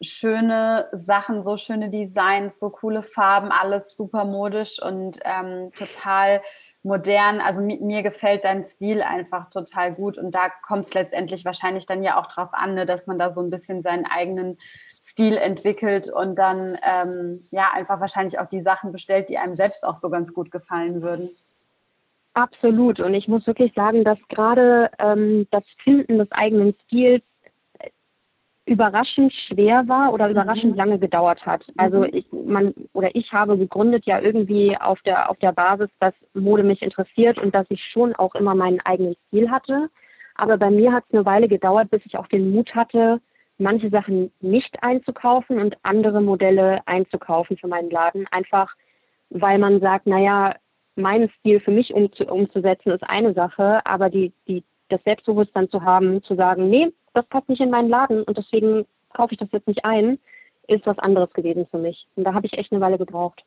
[0.00, 6.40] schöne Sachen, so schöne Designs, so coole Farben, alles super modisch und ähm, total
[6.88, 7.40] modern.
[7.40, 11.86] Also mir, mir, gefällt dein Stil einfach total gut und da kommt es letztendlich wahrscheinlich
[11.86, 14.58] dann ja auch drauf an, ne, dass man da so ein bisschen seinen eigenen
[15.00, 19.86] Stil entwickelt und dann ähm, ja einfach wahrscheinlich auch die Sachen bestellt, die einem selbst
[19.86, 21.30] auch so ganz gut gefallen würden.
[22.34, 23.00] Absolut.
[23.00, 27.22] Und ich muss wirklich sagen, dass gerade ähm, das Finden des eigenen Stils
[28.68, 30.76] überraschend schwer war oder überraschend mhm.
[30.76, 31.64] lange gedauert hat.
[31.76, 32.10] Also mhm.
[32.12, 36.62] ich, man oder ich habe gegründet ja irgendwie auf der auf der Basis, dass Mode
[36.62, 39.88] mich interessiert und dass ich schon auch immer meinen eigenen Stil hatte.
[40.34, 43.20] Aber bei mir hat es eine Weile gedauert, bis ich auch den Mut hatte,
[43.58, 48.26] manche Sachen nicht einzukaufen und andere Modelle einzukaufen für meinen Laden.
[48.30, 48.74] Einfach
[49.30, 50.54] weil man sagt, naja,
[50.96, 55.82] meinen Stil für mich umzu, umzusetzen, ist eine Sache, aber die, die, das Selbstbewusstsein zu
[55.82, 59.48] haben, zu sagen, nee, das passt nicht in meinen Laden und deswegen kaufe ich das
[59.52, 60.18] jetzt nicht ein,
[60.66, 62.06] ist was anderes gewesen für mich.
[62.16, 63.42] Und da habe ich echt eine Weile gebraucht.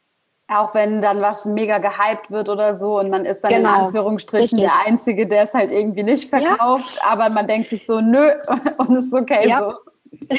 [0.47, 3.69] Auch wenn dann was mega gehypt wird oder so und man ist dann genau.
[3.69, 4.61] in Anführungsstrichen Richtig.
[4.61, 7.09] der Einzige, der es halt irgendwie nicht verkauft, ja.
[7.09, 8.31] aber man denkt sich so, nö,
[8.77, 9.59] und es ist okay ja.
[9.61, 10.27] so.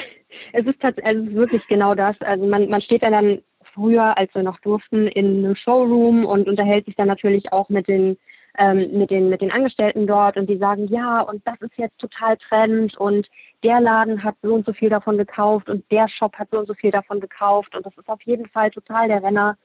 [0.54, 2.14] Es ist, es ist wirklich genau das.
[2.20, 3.40] Also man, man steht dann
[3.72, 7.88] früher, als wir noch durften, in einem Showroom und unterhält sich dann natürlich auch mit
[7.88, 8.18] den
[8.58, 11.98] ähm, mit den mit den Angestellten dort und die sagen ja und das ist jetzt
[11.98, 13.28] total Trend und
[13.62, 16.66] der Laden hat so und so viel davon gekauft und der Shop hat so und
[16.66, 19.56] so viel davon gekauft und das ist auf jeden Fall total der Renner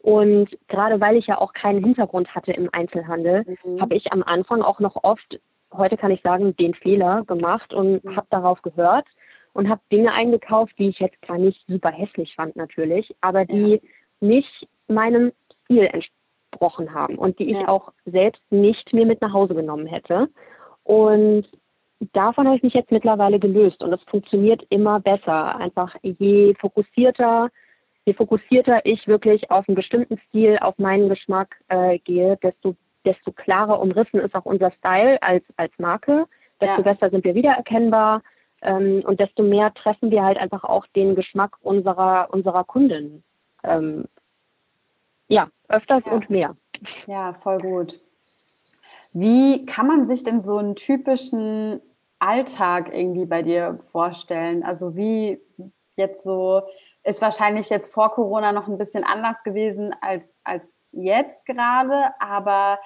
[0.00, 3.80] und gerade weil ich ja auch keinen Hintergrund hatte im Einzelhandel, mhm.
[3.80, 5.40] habe ich am Anfang auch noch oft,
[5.72, 8.16] heute kann ich sagen, den Fehler gemacht und mhm.
[8.16, 9.06] habe darauf gehört
[9.52, 13.80] und habe Dinge eingekauft, die ich jetzt zwar nicht super hässlich fand natürlich, aber die
[13.82, 13.88] ja.
[14.20, 15.32] nicht meinem
[15.64, 15.90] Stil
[16.50, 17.68] entsprochen haben und die ich ja.
[17.68, 20.28] auch selbst nicht mir mit nach Hause genommen hätte.
[20.84, 21.46] Und
[22.12, 25.56] davon habe ich mich jetzt mittlerweile gelöst und es funktioniert immer besser.
[25.56, 27.50] Einfach je fokussierter,
[28.04, 33.32] je fokussierter ich wirklich auf einen bestimmten Stil, auf meinen Geschmack äh, gehe, desto, desto
[33.32, 36.26] klarer umrissen ist auch unser Style als, als Marke,
[36.60, 36.92] desto ja.
[36.92, 38.22] besser sind wir wiedererkennbar
[38.62, 43.22] ähm, und desto mehr treffen wir halt einfach auch den Geschmack unserer, unserer Kunden.
[43.64, 44.06] Ähm,
[45.28, 46.12] ja, öfters ja.
[46.12, 46.54] und mehr.
[47.06, 48.00] Ja, voll gut.
[49.14, 51.80] Wie kann man sich denn so einen typischen
[52.18, 54.62] Alltag irgendwie bei dir vorstellen?
[54.62, 55.40] Also wie
[55.96, 56.62] jetzt so,
[57.04, 62.78] ist wahrscheinlich jetzt vor Corona noch ein bisschen anders gewesen als, als jetzt gerade, aber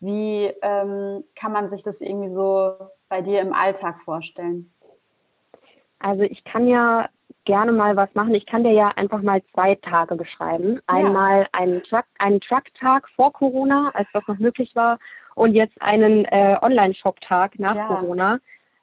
[0.00, 2.74] wie ähm, kann man sich das irgendwie so
[3.08, 4.72] bei dir im Alltag vorstellen?
[5.98, 7.08] Also ich kann ja
[7.50, 8.32] gerne mal was machen.
[8.36, 10.78] Ich kann dir ja einfach mal zwei Tage beschreiben.
[10.86, 11.48] Einmal ja.
[11.52, 14.98] einen Truck, einen Truck-Tag vor Corona, als das noch möglich war,
[15.34, 17.86] und jetzt einen äh, Online-Shop-Tag nach ja.
[17.88, 18.38] Corona.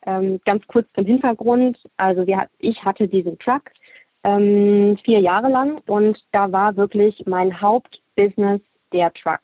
[0.06, 1.78] ähm, ganz kurz zum Hintergrund.
[1.96, 3.64] Also wir, ich hatte diesen Truck
[4.26, 9.44] ähm, vier Jahre lang und da war wirklich mein Hauptbusiness der Truck.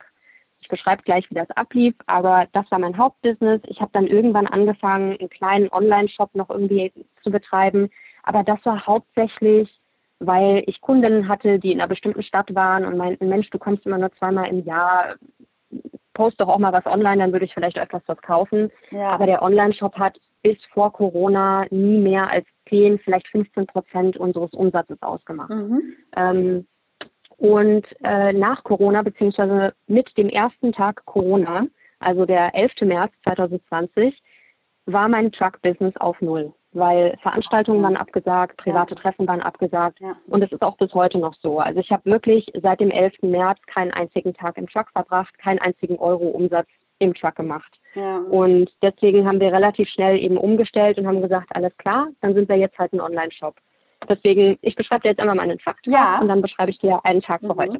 [0.61, 3.61] Ich beschreibe gleich, wie das ablief, aber das war mein Hauptbusiness.
[3.67, 7.89] Ich habe dann irgendwann angefangen, einen kleinen Online-Shop noch irgendwie zu betreiben,
[8.23, 9.69] aber das war hauptsächlich,
[10.19, 13.85] weil ich Kundinnen hatte, die in einer bestimmten Stadt waren und meinten, Mensch, du kommst
[13.85, 15.15] immer nur zweimal im Jahr,
[16.13, 18.71] post doch auch mal was online, dann würde ich vielleicht etwas was kaufen.
[18.91, 19.09] Ja.
[19.09, 24.53] Aber der Online-Shop hat bis vor Corona nie mehr als 10, vielleicht 15 Prozent unseres
[24.53, 25.49] Umsatzes ausgemacht.
[25.49, 25.95] Mhm.
[26.15, 26.67] Ähm,
[27.37, 31.65] und äh, nach Corona, beziehungsweise mit dem ersten Tag Corona,
[31.99, 32.81] also der 11.
[32.81, 34.21] März 2020,
[34.85, 39.01] war mein Truck-Business auf Null weil Veranstaltungen waren abgesagt, private ja.
[39.01, 40.15] Treffen waren abgesagt ja.
[40.27, 41.59] und es ist auch bis heute noch so.
[41.59, 43.13] Also ich habe wirklich seit dem 11.
[43.21, 46.67] März keinen einzigen Tag im Truck verbracht, keinen einzigen Euro Umsatz
[46.99, 47.79] im Truck gemacht.
[47.95, 48.17] Ja.
[48.17, 52.49] Und deswegen haben wir relativ schnell eben umgestellt und haben gesagt, alles klar, dann sind
[52.49, 53.55] wir jetzt halt ein Online-Shop.
[54.09, 56.19] Deswegen, ich beschreibe dir jetzt einmal meinen Truck ja.
[56.19, 57.57] und dann beschreibe ich dir einen Tag für mhm.
[57.57, 57.77] heute.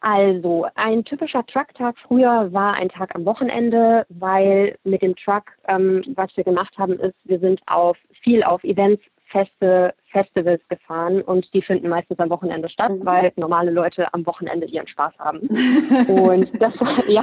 [0.00, 6.04] Also, ein typischer Truck-Tag früher war ein Tag am Wochenende, weil mit dem Truck, ähm,
[6.14, 11.52] was wir gemacht haben, ist, wir sind auf viel auf Events, Feste, Festivals gefahren und
[11.52, 13.04] die finden meistens am Wochenende statt, mhm.
[13.04, 15.40] weil normale Leute am Wochenende ihren Spaß haben.
[16.08, 16.74] und das
[17.08, 17.22] ja.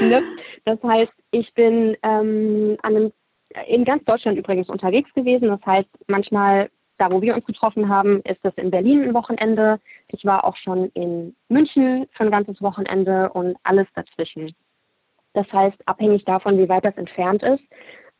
[0.00, 0.22] ne?
[0.64, 3.12] Das heißt, ich bin ähm, an einem,
[3.66, 5.48] in ganz Deutschland übrigens unterwegs gewesen.
[5.48, 6.68] Das heißt, manchmal
[6.98, 9.80] da, wo wir uns getroffen haben, ist das in Berlin ein Wochenende.
[10.08, 14.54] Ich war auch schon in München für ein ganzes Wochenende und alles dazwischen.
[15.32, 17.62] Das heißt, abhängig davon, wie weit das entfernt ist,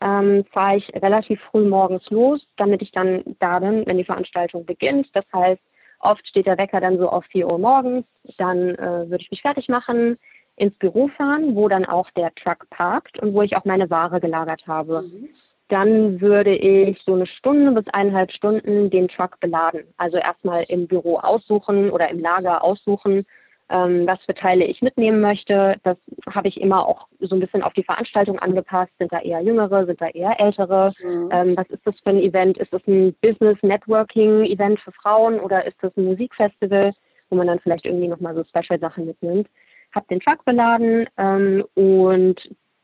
[0.00, 4.64] ähm, fahre ich relativ früh morgens los, damit ich dann da bin, wenn die Veranstaltung
[4.64, 5.08] beginnt.
[5.14, 5.60] Das heißt,
[6.00, 8.06] oft steht der Wecker dann so auf 4 Uhr morgens.
[8.38, 10.16] Dann äh, würde ich mich fertig machen,
[10.54, 14.20] ins Büro fahren, wo dann auch der Truck parkt und wo ich auch meine Ware
[14.20, 15.02] gelagert habe.
[15.02, 15.28] Mhm.
[15.68, 19.82] Dann würde ich so eine Stunde bis eineinhalb Stunden den Truck beladen.
[19.96, 23.24] Also erstmal im Büro aussuchen oder im Lager aussuchen,
[23.70, 25.76] ähm, was für Teile ich mitnehmen möchte.
[25.82, 25.98] Das
[26.30, 28.92] habe ich immer auch so ein bisschen auf die Veranstaltung angepasst.
[28.98, 30.90] Sind da eher jüngere, sind da eher ältere?
[31.02, 31.28] Mhm.
[31.32, 32.56] Ähm, was ist das für ein Event?
[32.56, 36.92] Ist das ein Business Networking Event für Frauen oder ist das ein Musikfestival,
[37.28, 39.48] wo man dann vielleicht irgendwie nochmal so Special Sachen mitnimmt?
[39.94, 42.36] habe den Truck beladen ähm, und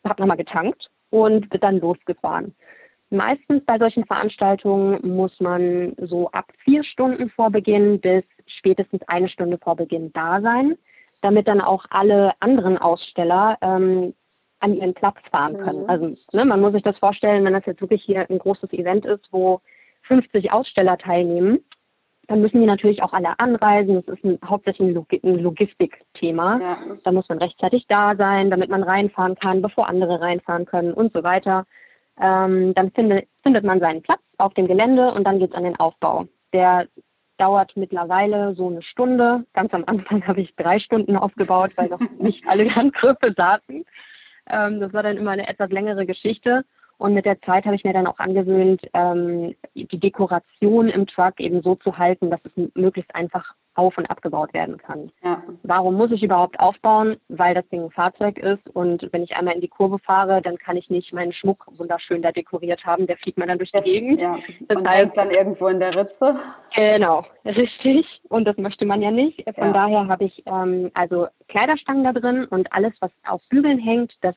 [0.05, 2.57] habe nochmal getankt und bin dann losgefahren.
[3.11, 9.29] Meistens bei solchen Veranstaltungen muss man so ab vier Stunden vor Beginn bis spätestens eine
[9.29, 10.77] Stunde vor Beginn da sein,
[11.23, 14.15] damit dann auch alle anderen Aussteller ähm,
[14.59, 15.85] an ihren Platz fahren können.
[15.85, 15.89] Mhm.
[15.91, 19.07] Also ne, man muss sich das vorstellen, wenn das jetzt wirklich hier ein großes Event
[19.07, 19.61] ist, wo
[20.09, 21.61] 50 Aussteller teilnehmen,
[22.29, 23.97] dann müssen die natürlich auch alle anreisen.
[23.97, 26.59] Das ist ein, hauptsächlich ein, Log ein Logistikthema.
[26.61, 26.77] Ja.
[27.05, 31.13] Da muss man rechtzeitig da sein, damit man reinfahren kann, bevor andere reinfahren können und
[31.13, 31.67] so weiter.
[32.21, 35.65] Ähm, dann finde, findet man seinen Platz auf dem Gelände und dann geht es an
[35.65, 36.27] den Aufbau.
[36.53, 36.87] Der
[37.39, 39.45] dauert mittlerweile so eine Stunde.
[39.53, 43.85] Ganz am Anfang habe ich drei Stunden aufgebaut, weil noch nicht alle Handgriffe saßen.
[44.49, 46.65] Ähm, das war dann immer eine etwas längere Geschichte.
[47.05, 51.39] Und mit der Zeit habe ich mir dann auch angewöhnt, ähm, die Dekoration im Truck
[51.39, 55.13] eben so zu halten, dass es möglichst einfach auf- und abgebaut werden kann.
[55.23, 55.43] Ja.
[55.65, 57.17] Warum muss ich überhaupt aufbauen?
[57.29, 60.57] Weil das Ding ein Fahrzeug ist und wenn ich einmal in die Kurve fahre, dann
[60.57, 63.07] kann ich nicht meinen Schmuck wunderschön da dekoriert haben.
[63.07, 64.23] Der fliegt mir dann durch die Gegend.
[64.23, 64.39] Ja.
[64.69, 66.37] Das und heißt, dann irgendwo in der Ritze.
[66.75, 68.07] Genau, richtig.
[68.31, 69.45] Und das möchte man ja nicht.
[69.57, 69.73] Von ja.
[69.75, 74.37] daher habe ich ähm, also Kleiderstangen da drin und alles, was auf Bügeln hängt, das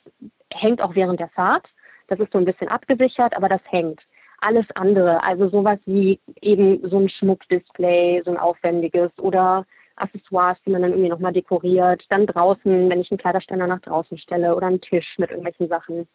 [0.53, 1.65] hängt auch während der Fahrt.
[2.07, 4.01] Das ist so ein bisschen abgesichert, aber das hängt.
[4.39, 9.65] Alles andere, also sowas wie eben so ein Schmuckdisplay, so ein aufwendiges oder
[9.95, 12.03] Accessoires, die man dann irgendwie nochmal dekoriert.
[12.09, 16.07] Dann draußen, wenn ich einen Kleiderständer nach draußen stelle oder einen Tisch mit irgendwelchen Sachen.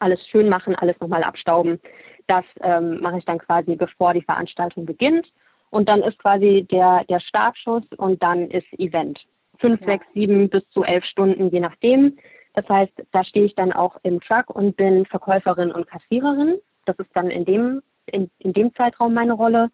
[0.00, 1.80] Alles schön machen, alles nochmal abstauben.
[2.26, 5.28] Das ähm, mache ich dann quasi, bevor die Veranstaltung beginnt.
[5.70, 9.20] Und dann ist quasi der, der Startschuss und dann ist Event.
[9.58, 9.86] Fünf, ja.
[9.86, 12.18] sechs, sieben bis zu elf Stunden, je nachdem.
[12.54, 16.58] Das heißt, da stehe ich dann auch im Truck und bin Verkäuferin und Kassiererin.
[16.84, 19.70] Das ist dann in dem, in, in dem Zeitraum meine Rolle.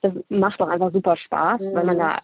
[0.00, 1.74] Das macht doch einfach super Spaß, mhm.
[1.74, 2.18] weil man da,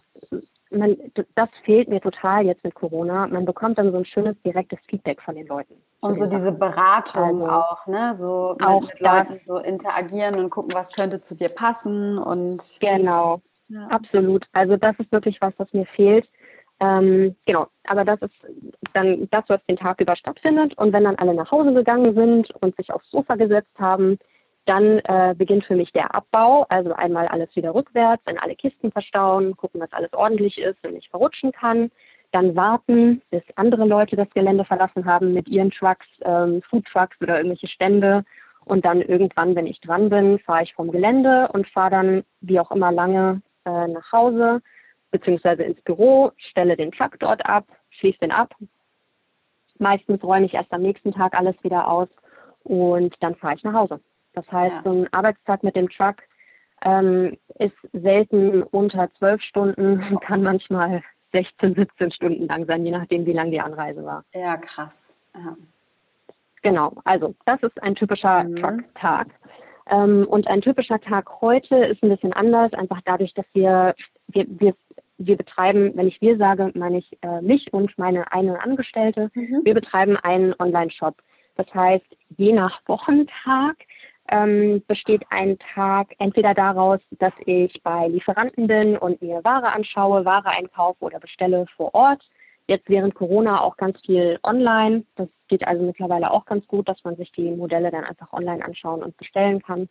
[0.71, 0.97] man,
[1.33, 3.27] das fehlt mir total jetzt mit Corona.
[3.27, 5.73] Man bekommt dann so ein schönes direktes Feedback von den Leuten.
[5.99, 8.15] Und so diese Beratung also, auch, ne?
[8.17, 12.61] So auch mit Leuten so interagieren und gucken, was könnte zu dir passen und.
[12.79, 13.41] Genau.
[13.67, 13.87] Ja.
[13.87, 14.45] Absolut.
[14.51, 16.27] Also das ist wirklich was, was mir fehlt.
[16.81, 18.33] Ähm, genau, aber das ist
[18.93, 20.75] dann das, was den Tag über stattfindet.
[20.79, 24.17] Und wenn dann alle nach Hause gegangen sind und sich aufs Sofa gesetzt haben,
[24.65, 26.65] dann äh, beginnt für mich der Abbau.
[26.69, 30.95] Also einmal alles wieder rückwärts, dann alle Kisten verstauen, gucken, dass alles ordentlich ist und
[30.95, 31.91] nicht verrutschen kann.
[32.31, 37.17] dann warten, bis andere Leute das Gelände verlassen haben mit ihren Trucks, ähm, Food Trucks
[37.21, 38.23] oder irgendwelche Stände.
[38.65, 42.59] Und dann irgendwann, wenn ich dran bin, fahre ich vom Gelände und fahre dann, wie
[42.59, 44.61] auch immer lange, äh, nach Hause
[45.11, 48.53] beziehungsweise ins Büro, stelle den Truck dort ab, schließe den ab.
[49.77, 52.09] Meistens räume ich erst am nächsten Tag alles wieder aus
[52.63, 53.99] und dann fahre ich nach Hause.
[54.33, 54.81] Das heißt, ja.
[54.83, 56.17] so ein Arbeitstag mit dem Truck
[56.83, 63.25] ähm, ist selten unter zwölf Stunden, kann manchmal 16, 17 Stunden lang sein, je nachdem,
[63.25, 64.23] wie lang die Anreise war.
[64.33, 65.15] Ja, krass.
[65.33, 65.55] Ja.
[66.61, 68.55] Genau, also das ist ein typischer mhm.
[68.57, 69.27] Truck-Tag.
[69.89, 73.95] Ähm, und ein typischer Tag heute ist ein bisschen anders, einfach dadurch, dass wir,
[74.27, 74.75] wir, wir,
[75.17, 79.61] wir betreiben, wenn ich wir sage, meine ich äh, mich und meine eine Angestellte, mhm.
[79.63, 81.15] wir betreiben einen Online-Shop.
[81.55, 82.05] Das heißt,
[82.37, 83.75] je nach Wochentag
[84.29, 90.25] ähm, besteht ein Tag entweder daraus, dass ich bei Lieferanten bin und mir Ware anschaue,
[90.25, 92.21] Ware einkaufe oder bestelle vor Ort.
[92.71, 95.03] Jetzt während Corona auch ganz viel online.
[95.17, 98.63] Das geht also mittlerweile auch ganz gut, dass man sich die Modelle dann einfach online
[98.63, 99.89] anschauen und bestellen kann.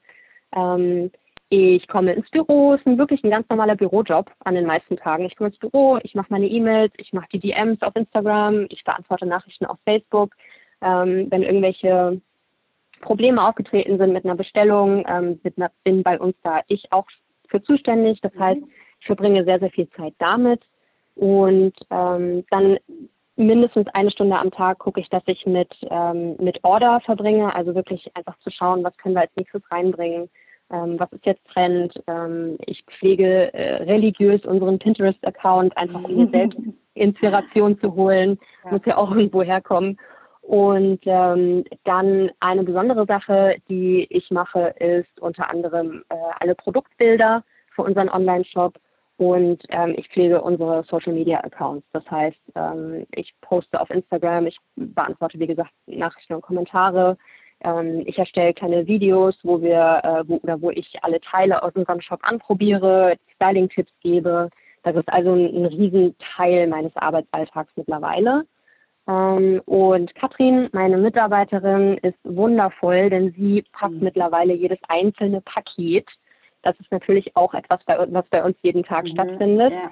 [0.57, 1.11] Ähm,
[1.51, 5.27] ich komme ins Büro, es ist wirklich ein ganz normaler Bürojob an den meisten Tagen.
[5.27, 8.83] Ich komme ins Büro, ich mache meine E-Mails, ich mache die DMs auf Instagram, ich
[8.83, 10.35] beantworte Nachrichten auf Facebook.
[10.81, 12.23] Ähm, wenn irgendwelche
[13.03, 17.09] Probleme aufgetreten sind mit einer Bestellung, ähm, mit einer, bin bei uns da ich auch
[17.49, 18.23] für zuständig.
[18.23, 18.41] Das mhm.
[18.41, 18.63] heißt,
[19.01, 20.63] ich verbringe sehr, sehr viel Zeit damit.
[21.15, 22.79] Und ähm, dann
[23.37, 27.75] mindestens eine Stunde am Tag gucke ich, dass ich mit, ähm, mit Order verbringe, also
[27.75, 30.29] wirklich einfach zu schauen, was können wir als nächstes reinbringen,
[30.71, 31.93] ähm, was ist jetzt Trend.
[32.07, 36.59] Ähm, ich pflege äh, religiös unseren Pinterest-Account, einfach um mir selbst
[36.95, 38.73] Inspiration zu holen, ja.
[38.73, 39.99] muss ja auch irgendwo herkommen.
[40.43, 47.45] Und ähm, dann eine besondere Sache, die ich mache, ist unter anderem äh, alle Produktbilder
[47.75, 48.75] für unseren Online-Shop
[49.21, 51.87] und ähm, ich pflege unsere Social Media Accounts.
[51.93, 57.19] Das heißt, ähm, ich poste auf Instagram, ich beantworte, wie gesagt, Nachrichten und Kommentare.
[57.63, 61.75] Ähm, ich erstelle kleine Videos, wo wir, äh, wo, oder wo ich alle Teile aus
[61.75, 64.49] unserem Shop anprobiere, Styling-Tipps gebe.
[64.85, 68.47] Das ist also ein, ein Riesenteil meines Arbeitsalltags mittlerweile.
[69.07, 74.05] Ähm, und Katrin, meine Mitarbeiterin, ist wundervoll, denn sie passt mhm.
[74.05, 76.09] mittlerweile jedes einzelne Paket
[76.63, 79.73] das ist natürlich auch etwas, was bei uns jeden Tag mhm, stattfindet.
[79.73, 79.91] Ja.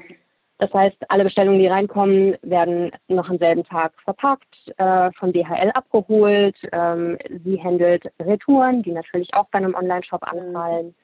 [0.59, 5.71] Das heißt, alle Bestellungen, die reinkommen, werden noch am selben Tag verpackt, äh, von DHL
[5.73, 6.57] abgeholt.
[6.73, 10.41] Ähm, sie handelt Retouren, die natürlich auch bei einem Online-Shop mhm.
[10.41, 10.95] anfallen.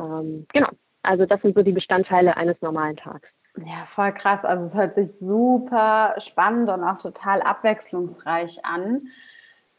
[0.00, 0.68] Ähm, genau.
[1.02, 3.28] Also das sind so die Bestandteile eines normalen Tags.
[3.58, 4.44] Ja, voll krass.
[4.44, 9.02] Also es hört sich super spannend und auch total abwechslungsreich an.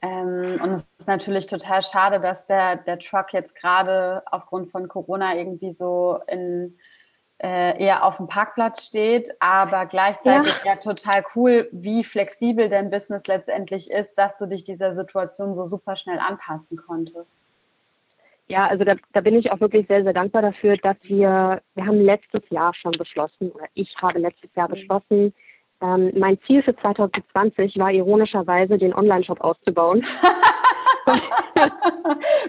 [0.02, 4.88] Ähm, und es ist natürlich total schade, dass der, der Truck jetzt gerade aufgrund von
[4.88, 6.78] Corona irgendwie so in,
[7.42, 10.74] äh, eher auf dem Parkplatz steht, aber gleichzeitig ja.
[10.74, 10.76] ja.
[10.78, 15.96] total cool, wie flexibel dein Business letztendlich ist, dass du dich dieser Situation so super
[15.96, 17.30] schnell anpassen konntest.
[18.48, 21.86] Ja, also da, da bin ich auch wirklich sehr, sehr dankbar dafür, dass wir, wir
[21.86, 24.74] haben letztes Jahr schon beschlossen, oder ich habe letztes Jahr mhm.
[24.74, 25.34] beschlossen,
[25.82, 30.06] ähm, mein Ziel für 2020 war ironischerweise, den Online-Shop auszubauen.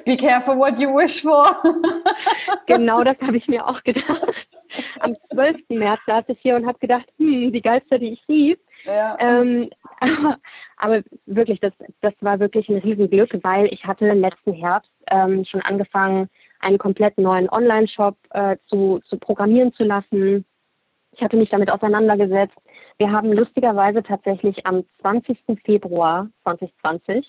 [0.04, 1.44] Be careful what you wish for.
[2.66, 4.32] genau das habe ich mir auch gedacht.
[5.00, 5.56] Am 12.
[5.68, 8.58] März saß ich hier und habe gedacht, hm, die Geister, die ich rief.
[8.84, 9.16] Ja.
[9.18, 10.38] Ähm, aber,
[10.76, 15.62] aber, wirklich, das, das war wirklich ein Riesenglück, weil ich hatte letzten Herbst ähm, schon
[15.62, 16.28] angefangen,
[16.60, 20.44] einen komplett neuen Online-Shop äh, zu, zu programmieren zu lassen.
[21.16, 22.56] Ich hatte mich damit auseinandergesetzt,
[22.98, 25.38] wir haben lustigerweise tatsächlich am 20.
[25.64, 27.26] Februar 2020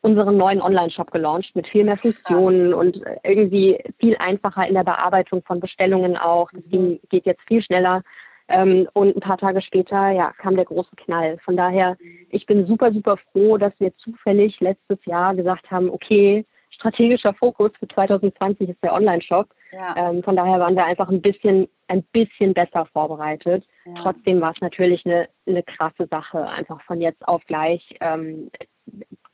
[0.00, 5.42] unseren neuen Online-Shop gelauncht mit viel mehr Funktionen und irgendwie viel einfacher in der Bearbeitung
[5.42, 6.50] von Bestellungen auch.
[6.52, 8.02] Das ging, geht jetzt viel schneller.
[8.48, 11.38] Ähm, und ein paar Tage später, ja, kam der große Knall.
[11.44, 11.96] Von daher,
[12.30, 17.72] ich bin super, super froh, dass wir zufällig letztes Jahr gesagt haben, okay, strategischer Fokus
[17.80, 19.48] für 2020 ist der Online-Shop.
[19.72, 19.94] Ja.
[19.96, 23.64] Ähm, von daher waren wir einfach ein bisschen, ein bisschen besser vorbereitet.
[23.84, 23.94] Ja.
[24.02, 27.96] Trotzdem war es natürlich eine, eine krasse Sache, einfach von jetzt auf gleich.
[28.00, 28.50] Ähm,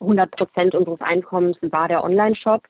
[0.00, 2.62] 100 Prozent unseres Einkommens war der Online-Shop.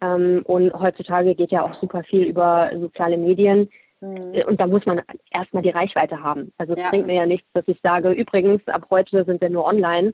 [0.00, 3.70] Ähm, und heutzutage geht ja auch super viel über soziale Medien.
[4.00, 4.42] Mhm.
[4.46, 5.00] Und da muss man
[5.30, 6.52] erstmal die Reichweite haben.
[6.58, 6.90] Also es ja.
[6.90, 10.12] bringt mir ja nichts, dass ich sage, übrigens, ab heute sind wir nur online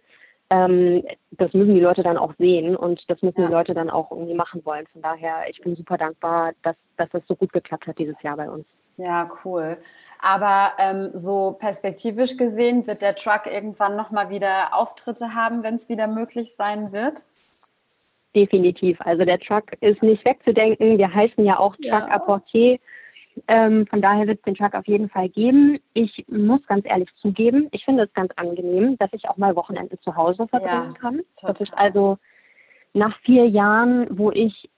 [0.51, 3.47] ähm, das müssen die Leute dann auch sehen und das müssen ja.
[3.47, 4.87] die Leute dann auch irgendwie machen wollen.
[4.93, 8.37] Von daher, ich bin super dankbar, dass, dass das so gut geklappt hat dieses Jahr
[8.37, 8.67] bei uns.
[8.97, 9.79] Ja, cool.
[10.21, 15.89] Aber ähm, so perspektivisch gesehen, wird der Truck irgendwann nochmal wieder Auftritte haben, wenn es
[15.89, 17.23] wieder möglich sein wird?
[18.35, 19.01] Definitiv.
[19.01, 20.99] Also der Truck ist nicht wegzudenken.
[20.99, 22.09] Wir heißen ja auch Truck ja.
[22.09, 22.79] Apportier.
[23.47, 25.79] Ähm, von daher wird es den Truck auf jeden Fall geben.
[25.95, 29.99] Ich muss ganz ehrlich zugeben, ich finde es ganz angenehm, dass ich auch mal Wochenende
[30.01, 31.21] zu Hause verbringen ja, kann.
[31.37, 31.53] Total.
[31.53, 32.19] Das ist also
[32.93, 34.69] nach vier Jahren, wo ich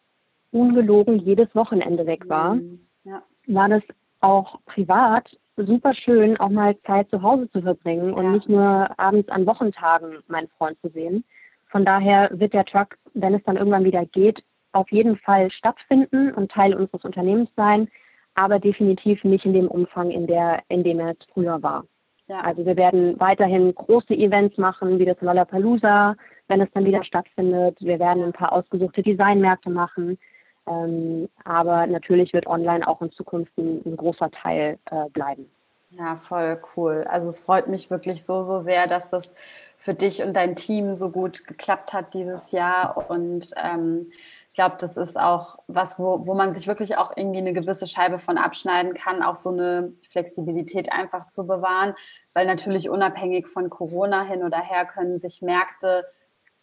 [0.51, 2.81] ungelogen jedes Wochenende weg war, mhm.
[3.05, 3.23] ja.
[3.47, 3.83] war das
[4.21, 8.15] auch privat super schön, auch mal Zeit zu Hause zu verbringen ja.
[8.15, 11.25] und nicht nur abends an Wochentagen meinen Freund zu sehen.
[11.69, 14.43] Von daher wird der Truck, wenn es dann irgendwann wieder geht,
[14.73, 17.89] auf jeden Fall stattfinden und Teil unseres Unternehmens sein,
[18.35, 21.85] aber definitiv nicht in dem Umfang, in, der, in dem er früher war.
[22.29, 22.41] Ja.
[22.41, 26.15] Also wir werden weiterhin große Events machen, wie das Lollapalooza,
[26.49, 27.77] wenn es dann wieder stattfindet.
[27.81, 30.19] Wir werden ein paar ausgesuchte Designmärkte machen.
[30.67, 35.51] Ähm, aber natürlich wird online auch in Zukunft ein, ein großer Teil äh, bleiben.
[35.91, 37.05] Ja, voll cool.
[37.09, 39.35] Also es freut mich wirklich so, so sehr, dass das
[39.77, 43.11] für dich und dein Team so gut geklappt hat dieses Jahr.
[43.11, 44.11] Und ähm,
[44.53, 47.87] ich glaube, das ist auch was, wo, wo man sich wirklich auch irgendwie eine gewisse
[47.87, 51.95] Scheibe von abschneiden kann, auch so eine Flexibilität einfach zu bewahren,
[52.35, 56.05] weil natürlich unabhängig von Corona hin oder her können sich Märkte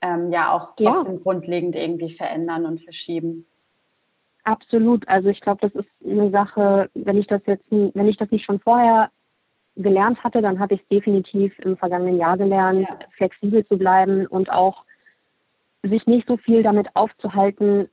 [0.04, 1.20] ähm, ja auch trotzdem ja.
[1.20, 3.48] grundlegend irgendwie verändern und verschieben.
[4.44, 5.08] Absolut.
[5.08, 8.46] Also ich glaube, das ist eine Sache, wenn ich das jetzt, wenn ich das nicht
[8.46, 9.10] schon vorher
[9.76, 13.00] gelernt hatte, dann habe ich es definitiv im vergangenen Jahr gelernt, ja.
[13.18, 14.84] flexibel zu bleiben und auch
[15.84, 17.90] sich nicht so viel damit aufzuhalten,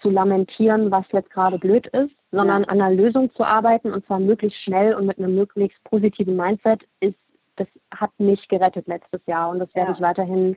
[0.00, 4.20] zu lamentieren, was jetzt gerade blöd ist, sondern an einer Lösung zu arbeiten und zwar
[4.20, 7.16] möglichst schnell und mit einem möglichst positiven Mindset ist,
[7.56, 9.96] das hat mich gerettet letztes Jahr und das werde ja.
[9.96, 10.56] ich weiterhin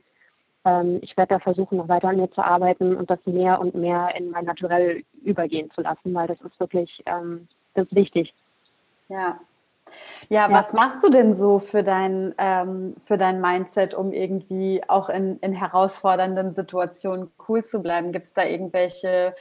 [0.64, 3.74] ähm, ich werde da versuchen, noch weiter an mir zu arbeiten und das mehr und
[3.74, 8.34] mehr in mein Naturell übergehen zu lassen, weil das ist wirklich, ähm, das ist wichtig.
[9.08, 9.40] Ja.
[10.28, 14.82] Ja, ja, was machst du denn so für dein, ähm, für dein Mindset, um irgendwie
[14.88, 18.12] auch in, in herausfordernden Situationen cool zu bleiben?
[18.12, 19.34] Gibt es da irgendwelche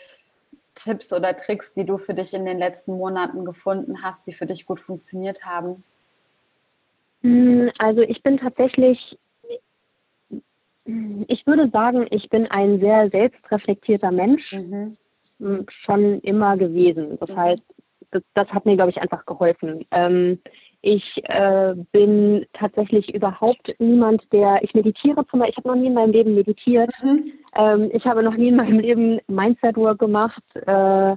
[0.76, 4.45] Tipps oder Tricks, die du für dich in den letzten Monaten gefunden hast, die für
[4.45, 5.84] dich gut funktioniert haben?
[7.22, 9.18] Hm, also ich bin tatsächlich
[11.28, 15.66] ich würde sagen, ich bin ein sehr selbstreflektierter Mensch, mhm.
[15.68, 17.18] schon immer gewesen.
[17.20, 17.38] Das mhm.
[17.38, 17.64] heißt,
[18.12, 19.86] das, das, hat mir, glaube ich, einfach geholfen.
[19.91, 20.39] Ähm,
[20.82, 25.88] ich äh, bin tatsächlich überhaupt niemand, der, ich meditiere zum Beispiel, ich habe noch nie
[25.88, 26.91] in meinem Leben meditiert.
[27.03, 27.34] Mhm.
[27.55, 30.43] Ähm, ich habe noch nie in meinem Leben Mindset-Work gemacht.
[30.53, 31.16] Äh,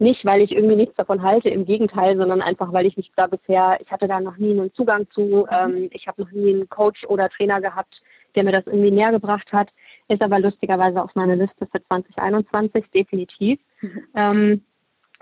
[0.00, 3.26] nicht, weil ich irgendwie nichts davon halte, im Gegenteil, sondern einfach, weil ich mich da
[3.26, 5.46] bisher, ich hatte da noch nie einen Zugang zu.
[5.50, 8.00] Ähm, ich habe noch nie einen Coach oder Trainer gehabt,
[8.34, 9.68] der mir das irgendwie näher gebracht hat,
[10.08, 13.60] ist aber lustigerweise auf meiner Liste für 2021 definitiv.
[13.80, 14.02] Mhm.
[14.14, 14.64] Ähm,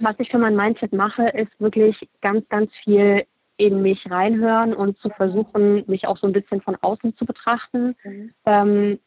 [0.01, 3.24] was ich für mein Mindset mache, ist wirklich ganz, ganz viel
[3.57, 7.96] in mich reinhören und zu versuchen, mich auch so ein bisschen von außen zu betrachten,
[8.05, 8.28] mhm.
[8.46, 8.99] ähm,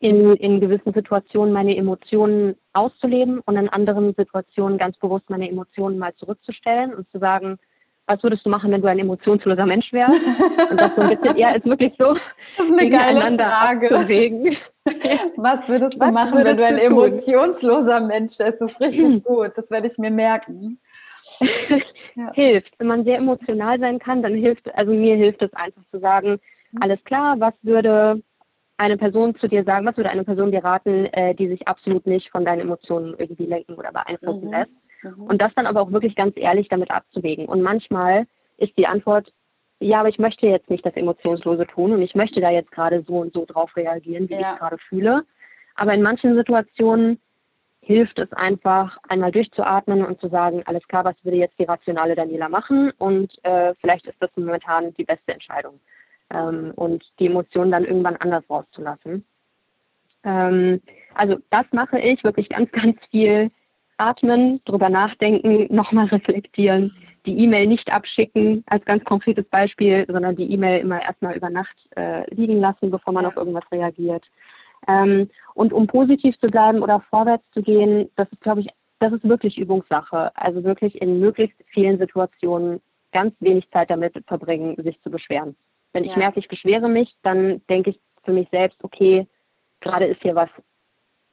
[0.00, 5.98] in, in gewissen Situationen meine Emotionen auszuleben und in anderen Situationen ganz bewusst meine Emotionen
[5.98, 7.58] mal zurückzustellen und zu sagen,
[8.10, 10.20] was würdest du machen, wenn du ein emotionsloser Mensch wärst?
[10.68, 12.14] Und das so ein bisschen eher ist wirklich so,
[12.56, 13.94] das ist eine geile Frage.
[13.94, 14.56] Abzuwägen.
[15.36, 18.60] Was würdest du was machen, würdest wenn du ein du emotionsloser Mensch bist?
[18.60, 19.52] Das ist richtig gut.
[19.54, 20.80] Das werde ich mir merken.
[22.16, 22.32] Ja.
[22.34, 22.72] Hilft.
[22.78, 26.40] Wenn man sehr emotional sein kann, dann hilft, also mir hilft es einfach zu sagen,
[26.72, 26.82] mhm.
[26.82, 28.20] alles klar, was würde
[28.78, 32.08] eine Person zu dir sagen, was würde eine Person dir raten, äh, die sich absolut
[32.08, 34.50] nicht von deinen Emotionen irgendwie lenken oder beeinflussen mhm.
[34.50, 34.72] lässt?
[35.02, 35.22] Mhm.
[35.22, 37.46] Und das dann aber auch wirklich ganz ehrlich damit abzuwägen.
[37.46, 38.26] Und manchmal
[38.58, 39.32] ist die Antwort,
[39.80, 43.02] ja, aber ich möchte jetzt nicht das Emotionslose tun und ich möchte da jetzt gerade
[43.02, 44.52] so und so drauf reagieren, wie ja.
[44.52, 45.24] ich gerade fühle.
[45.74, 47.18] Aber in manchen Situationen
[47.80, 52.14] hilft es einfach, einmal durchzuatmen und zu sagen, alles klar, was würde jetzt die rationale
[52.14, 52.92] Daniela machen?
[52.98, 55.80] Und äh, vielleicht ist das momentan die beste Entscheidung.
[56.32, 59.24] Ähm, und die Emotionen dann irgendwann anders rauszulassen.
[60.24, 60.82] Ähm,
[61.14, 63.50] also das mache ich wirklich ganz, ganz viel
[64.00, 66.92] atmen, drüber nachdenken, nochmal reflektieren,
[67.26, 71.76] die E-Mail nicht abschicken als ganz konkretes Beispiel, sondern die E-Mail immer erstmal über Nacht
[71.96, 74.24] äh, liegen lassen, bevor man auf irgendwas reagiert.
[74.88, 79.12] Ähm, und um positiv zu bleiben oder vorwärts zu gehen, das ist, glaube ich, das
[79.12, 80.34] ist wirklich Übungssache.
[80.34, 82.80] Also wirklich in möglichst vielen Situationen
[83.12, 85.56] ganz wenig Zeit damit verbringen, sich zu beschweren.
[85.92, 86.10] Wenn ja.
[86.10, 89.26] ich merke, ich beschwere mich, dann denke ich für mich selbst, okay,
[89.80, 90.50] gerade ist hier was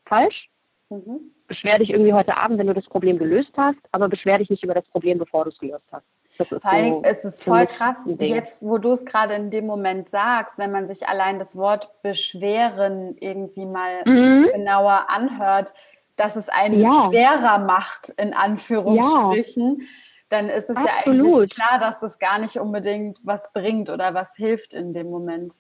[0.06, 0.50] falsch.
[0.90, 4.50] Mhm beschwer dich irgendwie heute Abend, wenn du das Problem gelöst hast, aber beschwer dich
[4.50, 6.06] nicht über das Problem, bevor du es gelöst hast.
[6.38, 9.50] Das ist Vor allem so ist es voll krass, jetzt wo du es gerade in
[9.50, 14.50] dem Moment sagst, wenn man sich allein das Wort beschweren irgendwie mal mhm.
[14.54, 15.74] genauer anhört,
[16.16, 17.08] dass es einen ja.
[17.08, 19.86] schwerer macht, in Anführungsstrichen, ja.
[20.30, 20.86] dann ist es Absolut.
[20.86, 25.10] ja eigentlich klar, dass das gar nicht unbedingt was bringt oder was hilft in dem
[25.10, 25.54] Moment.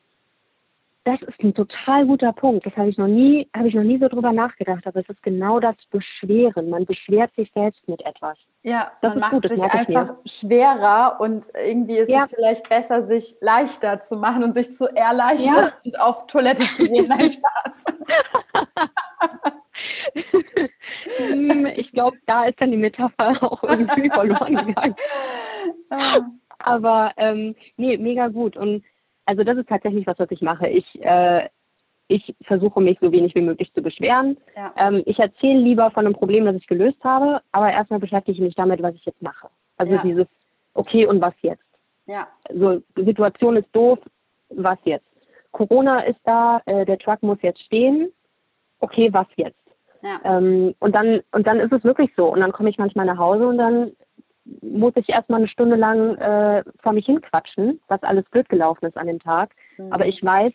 [1.08, 2.66] Das ist ein total guter Punkt.
[2.66, 4.86] Das habe ich noch nie, habe ich noch nie so drüber nachgedacht.
[4.86, 6.70] Aber es ist genau das Beschweren.
[6.70, 8.38] Man beschwert sich selbst mit etwas.
[8.64, 12.24] Ja, das man macht gut, sich einfach schwerer und irgendwie ist ja.
[12.24, 15.74] es vielleicht besser, sich leichter zu machen und sich zu erleichtern ja.
[15.86, 17.08] und auf Toilette zu gehen.
[17.08, 17.86] Nein, Spaß.
[21.30, 24.96] Hm, ich glaube, da ist dann die Metapher auch irgendwie verloren gegangen.
[25.90, 26.20] Ah.
[26.60, 28.58] Aber ähm, nee, mega gut.
[28.58, 28.84] Und
[29.28, 30.68] also das ist tatsächlich was, was ich mache.
[30.68, 31.48] Ich, äh,
[32.08, 34.38] ich versuche mich so wenig wie möglich zu beschweren.
[34.56, 34.74] Ja.
[34.78, 38.42] Ähm, ich erzähle lieber von einem Problem, das ich gelöst habe, aber erstmal beschäftige ich
[38.42, 39.50] mich damit, was ich jetzt mache.
[39.78, 40.02] Also ja.
[40.02, 40.28] dieses,
[40.74, 41.64] okay, und was jetzt?
[42.06, 42.28] Ja.
[42.54, 44.00] So, Situation ist doof,
[44.50, 45.06] was jetzt?
[45.52, 48.12] Corona ist da, äh, der Truck muss jetzt stehen,
[48.80, 49.60] okay, was jetzt?
[50.02, 50.20] Ja.
[50.24, 52.32] Ähm, und dann und dann ist es wirklich so.
[52.32, 53.92] Und dann komme ich manchmal nach Hause und dann
[54.62, 58.98] muss ich erstmal eine Stunde lang äh, vor mich hinquatschen, was alles blöd gelaufen ist
[58.98, 59.52] an dem Tag.
[59.78, 59.92] Mhm.
[59.92, 60.54] Aber ich weiß,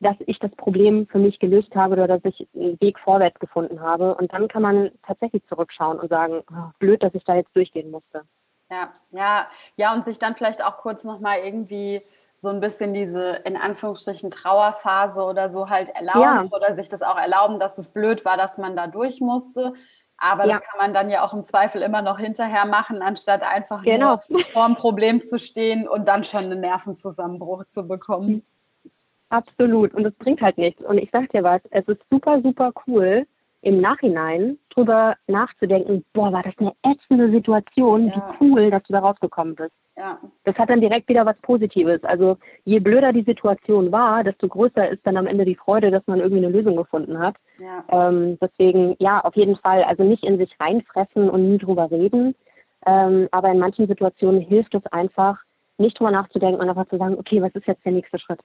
[0.00, 3.80] dass ich das Problem für mich gelöst habe oder dass ich einen Weg vorwärts gefunden
[3.80, 4.14] habe.
[4.14, 7.90] Und dann kann man tatsächlich zurückschauen und sagen, oh, blöd, dass ich da jetzt durchgehen
[7.90, 8.22] musste.
[8.70, 9.46] Ja, ja,
[9.76, 12.02] ja, und sich dann vielleicht auch kurz nochmal irgendwie
[12.40, 16.56] so ein bisschen diese in Anführungsstrichen Trauerphase oder so halt erlauben ja.
[16.56, 19.72] oder sich das auch erlauben, dass es blöd war, dass man da durch musste.
[20.16, 20.58] Aber ja.
[20.58, 24.20] das kann man dann ja auch im Zweifel immer noch hinterher machen, anstatt einfach genau.
[24.28, 28.44] nur vor dem Problem zu stehen und dann schon einen Nervenzusammenbruch zu bekommen.
[29.28, 29.92] Absolut.
[29.94, 30.82] Und es bringt halt nichts.
[30.82, 33.26] Und ich sag dir was, es ist super, super cool,
[33.64, 38.14] im Nachhinein drüber nachzudenken, boah, war das eine ätzende Situation, ja.
[38.14, 39.72] wie cool, dass du da rausgekommen bist.
[39.96, 40.18] Ja.
[40.44, 42.02] Das hat dann direkt wieder was Positives.
[42.04, 46.06] Also je blöder die Situation war, desto größer ist dann am Ende die Freude, dass
[46.06, 47.36] man irgendwie eine Lösung gefunden hat.
[47.58, 47.84] Ja.
[47.90, 52.34] Ähm, deswegen, ja, auf jeden Fall, also nicht in sich reinfressen und nie drüber reden.
[52.86, 55.38] Ähm, aber in manchen Situationen hilft es einfach,
[55.78, 58.40] nicht drüber nachzudenken und einfach zu sagen, okay, was ist jetzt der nächste Schritt?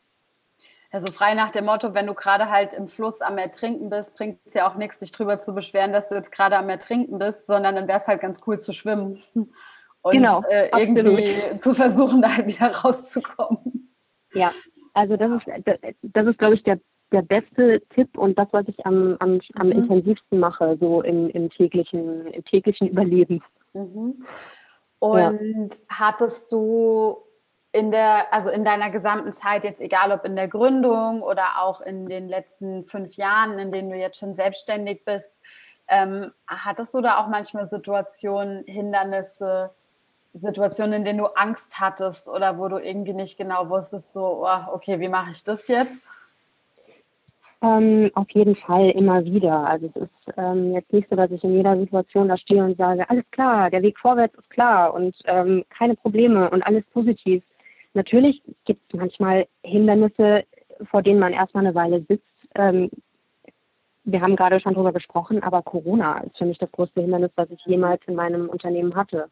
[0.92, 4.40] Also frei nach dem Motto, wenn du gerade halt im Fluss am Ertrinken bist, bringt
[4.46, 7.46] es ja auch nichts, dich drüber zu beschweren, dass du jetzt gerade am Ertrinken bist,
[7.46, 9.20] sondern dann wäre es halt ganz cool zu schwimmen
[10.02, 13.94] und genau, äh, irgendwie zu versuchen, da halt wieder rauszukommen.
[14.34, 14.52] Ja,
[14.94, 16.80] also das ist, das, das ist glaube ich, der,
[17.12, 19.74] der beste Tipp und das, was ich am, am, am mhm.
[19.74, 23.44] intensivsten mache, so im, im, täglichen, im täglichen Überleben.
[23.74, 24.26] Mhm.
[25.00, 25.86] Und ja.
[25.90, 27.18] hattest du
[27.72, 31.82] in der, also in deiner gesamten Zeit, jetzt egal ob in der Gründung oder auch
[31.82, 35.44] in den letzten fünf Jahren, in denen du jetzt schon selbstständig bist,
[35.88, 39.72] ähm, hattest du da auch manchmal Situationen, Hindernisse,
[40.34, 44.74] Situationen, in denen du Angst hattest oder wo du irgendwie nicht genau wusstest, so, oh,
[44.74, 46.10] okay, wie mache ich das jetzt?
[47.62, 49.68] Ähm, auf jeden Fall immer wieder.
[49.68, 52.78] Also es ist ähm, jetzt nicht so, dass ich in jeder Situation da stehe und
[52.78, 57.44] sage, alles klar, der Weg vorwärts ist klar und ähm, keine Probleme und alles positiv.
[57.94, 60.44] Natürlich gibt es manchmal Hindernisse,
[60.90, 62.26] vor denen man erstmal eine Weile sitzt.
[62.56, 62.90] Ähm,
[64.04, 67.50] wir haben gerade schon darüber gesprochen, aber Corona ist für mich das größte Hindernis, was
[67.50, 69.30] ich jemals in meinem Unternehmen hatte.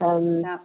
[0.00, 0.60] Ähm, ja.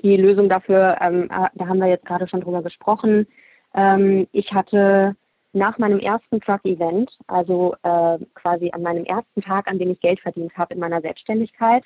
[0.00, 3.26] Die Lösung dafür, ähm, äh, da haben wir jetzt gerade schon drüber gesprochen.
[3.74, 5.16] Ähm, ich hatte
[5.52, 10.20] nach meinem ersten Truck-Event, also äh, quasi an meinem ersten Tag, an dem ich Geld
[10.20, 11.84] verdient habe in meiner Selbstständigkeit,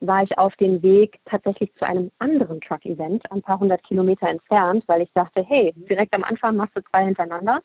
[0.00, 4.84] war ich auf dem Weg tatsächlich zu einem anderen Truck-Event, ein paar hundert Kilometer entfernt,
[4.86, 7.60] weil ich dachte, hey, direkt am Anfang machst du zwei hintereinander.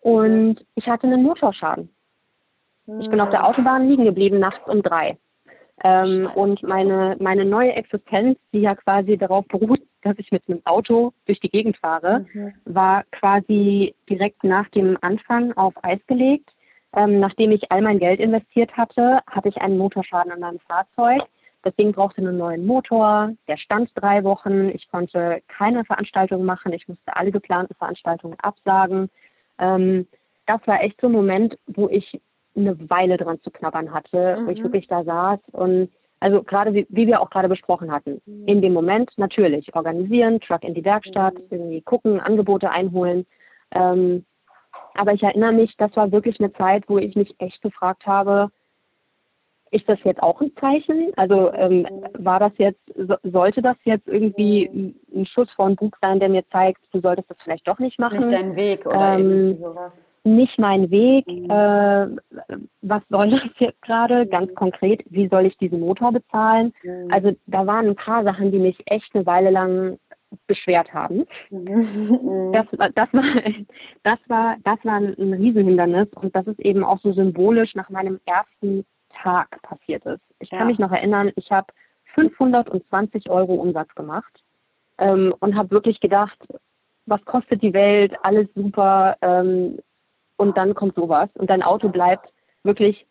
[0.00, 1.90] Und ich hatte einen Motorschaden.
[3.00, 5.18] Ich bin auf der Autobahn liegen geblieben, nachts um drei.
[5.84, 10.62] Ähm, und meine, meine neue Existenz, die ja quasi darauf beruht, dass ich mit einem
[10.64, 12.54] Auto durch die Gegend fahre, mhm.
[12.64, 16.50] war quasi direkt nach dem Anfang auf Eis gelegt.
[16.96, 21.22] Ähm, nachdem ich all mein Geld investiert hatte, hatte ich einen Motorschaden an meinem Fahrzeug.
[21.62, 24.68] Das Ding brauchte einen neuen Motor, der stand drei Wochen.
[24.68, 26.72] Ich konnte keine Veranstaltung machen.
[26.72, 29.10] Ich musste alle geplanten Veranstaltungen absagen.
[29.58, 30.06] Ähm,
[30.46, 32.20] das war echt so ein Moment, wo ich
[32.56, 34.46] eine Weile dran zu knabbern hatte, mhm.
[34.46, 34.64] wo ich mhm.
[34.64, 35.90] wirklich da saß und
[36.20, 38.46] also gerade wie, wie wir auch gerade besprochen hatten, mhm.
[38.46, 41.46] in dem Moment natürlich organisieren, Truck in die Werkstatt, mhm.
[41.50, 43.26] irgendwie gucken, Angebote einholen.
[43.72, 44.24] Ähm,
[44.94, 48.50] aber ich erinnere mich, das war wirklich eine Zeit, wo ich mich echt gefragt habe,
[49.70, 51.12] ist das jetzt auch ein Zeichen?
[51.16, 55.96] Also ähm, war das jetzt, so, sollte das jetzt irgendwie ein Schuss vor den Bug
[56.00, 58.18] sein, der mir zeigt, du solltest das vielleicht doch nicht machen?
[58.18, 60.08] Nicht dein Weg oder ähm, sowas.
[60.24, 61.26] Nicht mein Weg.
[61.26, 61.50] Mhm.
[61.50, 64.24] Äh, was soll das jetzt gerade?
[64.24, 64.30] Mhm.
[64.30, 66.72] Ganz konkret, wie soll ich diesen Motor bezahlen?
[66.82, 67.08] Mhm.
[67.10, 69.98] Also da waren ein paar Sachen, die mich echt eine Weile lang
[70.46, 71.24] beschwert haben.
[71.50, 72.52] Mhm.
[72.52, 73.24] Das, das, war,
[74.02, 78.20] das, war, das war ein Riesenhindernis und das ist eben auch so symbolisch nach meinem
[78.24, 78.84] ersten
[79.22, 80.22] Tag passiert ist.
[80.38, 80.58] Ich ja.
[80.58, 81.72] kann mich noch erinnern, ich habe
[82.14, 84.42] 520 Euro Umsatz gemacht
[84.98, 86.38] ähm, und habe wirklich gedacht,
[87.06, 89.16] was kostet die Welt, alles super.
[89.22, 89.78] Ähm,
[90.36, 93.06] und dann kommt sowas und dein Auto bleibt wirklich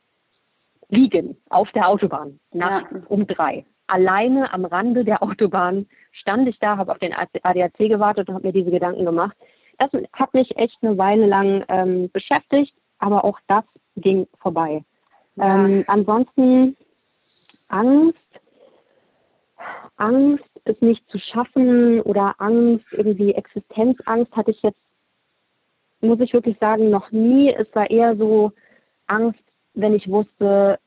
[0.90, 3.02] liegen auf der Autobahn nachts ja.
[3.10, 3.66] um drei.
[3.88, 8.48] Alleine am Rande der Autobahn stand ich da, habe auf den ADAC gewartet und habe
[8.48, 9.36] mir diese Gedanken gemacht.
[9.78, 13.64] Das hat mich echt eine Weile lang ähm, beschäftigt, aber auch das
[13.96, 14.84] ging vorbei.
[15.38, 15.66] Ja.
[15.66, 16.76] Ähm, ansonsten
[17.70, 18.18] Angst,
[19.98, 24.80] Angst, es nicht zu schaffen oder Angst, irgendwie Existenzangst hatte ich jetzt,
[26.02, 27.54] muss ich wirklich sagen, noch nie.
[27.54, 28.52] Es war eher so
[29.08, 29.40] Angst,
[29.74, 30.80] wenn ich wusste,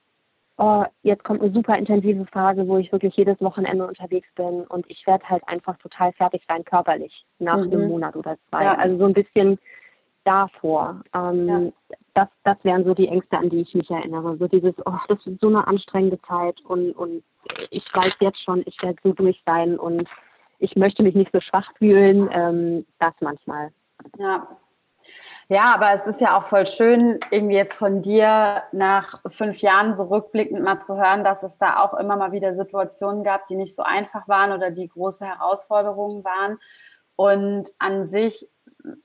[0.58, 4.88] oh, jetzt kommt eine super intensive Phase, wo ich wirklich jedes Wochenende unterwegs bin und
[4.90, 7.72] ich werde halt einfach total fertig sein körperlich nach mhm.
[7.72, 8.64] einem Monat oder zwei.
[8.64, 8.74] Ja.
[8.74, 9.58] Also so ein bisschen
[10.24, 11.02] davor.
[11.14, 11.96] Ähm, ja.
[12.14, 14.36] Das, das wären so die Ängste, an die ich mich erinnere.
[14.36, 17.22] So dieses, oh, das ist so eine anstrengende Zeit und, und
[17.70, 20.08] ich weiß jetzt schon, ich werde so durch sein und
[20.58, 22.28] ich möchte mich nicht so schwach fühlen.
[22.32, 23.70] Ähm, das manchmal.
[24.18, 24.46] Ja,
[25.48, 29.94] ja, aber es ist ja auch voll schön, irgendwie jetzt von dir nach fünf Jahren
[29.94, 33.56] so rückblickend mal zu hören, dass es da auch immer mal wieder Situationen gab, die
[33.56, 36.58] nicht so einfach waren oder die große Herausforderungen waren.
[37.16, 38.48] Und an sich,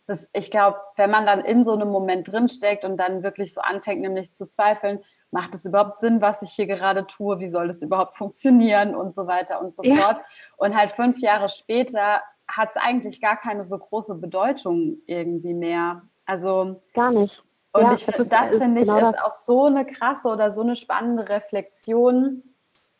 [0.06, 3.62] das, ich glaube, wenn man dann in so einem Moment drinsteckt und dann wirklich so
[3.62, 5.00] anfängt, nämlich zu zweifeln,
[5.32, 7.40] macht es überhaupt Sinn, was ich hier gerade tue?
[7.40, 9.96] Wie soll das überhaupt funktionieren und so weiter und so ja.
[9.96, 10.22] fort.
[10.58, 16.04] Und halt fünf Jahre später hat es eigentlich gar keine so große Bedeutung irgendwie mehr.
[16.26, 17.42] Also gar nicht.
[17.74, 20.62] Und ja, ich, das, das finde ich genau ist auch so eine krasse oder so
[20.62, 22.44] eine spannende Reflexion.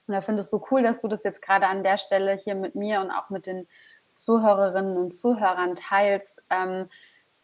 [0.08, 2.34] Und da finde ich es so cool, dass du das jetzt gerade an der Stelle
[2.36, 3.68] hier mit mir und auch mit den
[4.16, 6.88] Zuhörerinnen und Zuhörern teilst, ähm,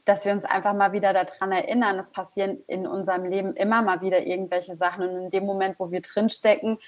[0.06, 4.02] dass wir uns einfach mal wieder daran erinnern, es passieren in unserem Leben immer mal
[4.02, 5.08] wieder irgendwelche Sachen.
[5.08, 6.80] Und in dem Moment, wo wir drinstecken,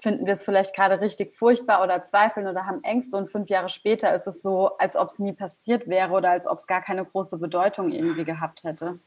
[0.00, 3.68] finden wir es vielleicht gerade richtig furchtbar oder zweifeln oder haben Ängste und fünf Jahre
[3.68, 6.82] später ist es so, als ob es nie passiert wäre oder als ob es gar
[6.82, 8.98] keine große Bedeutung irgendwie gehabt hätte.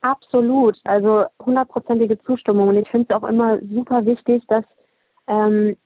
[0.00, 4.64] Absolut, also hundertprozentige Zustimmung und ich finde es auch immer super wichtig, dass,
[5.28, 5.76] ähm,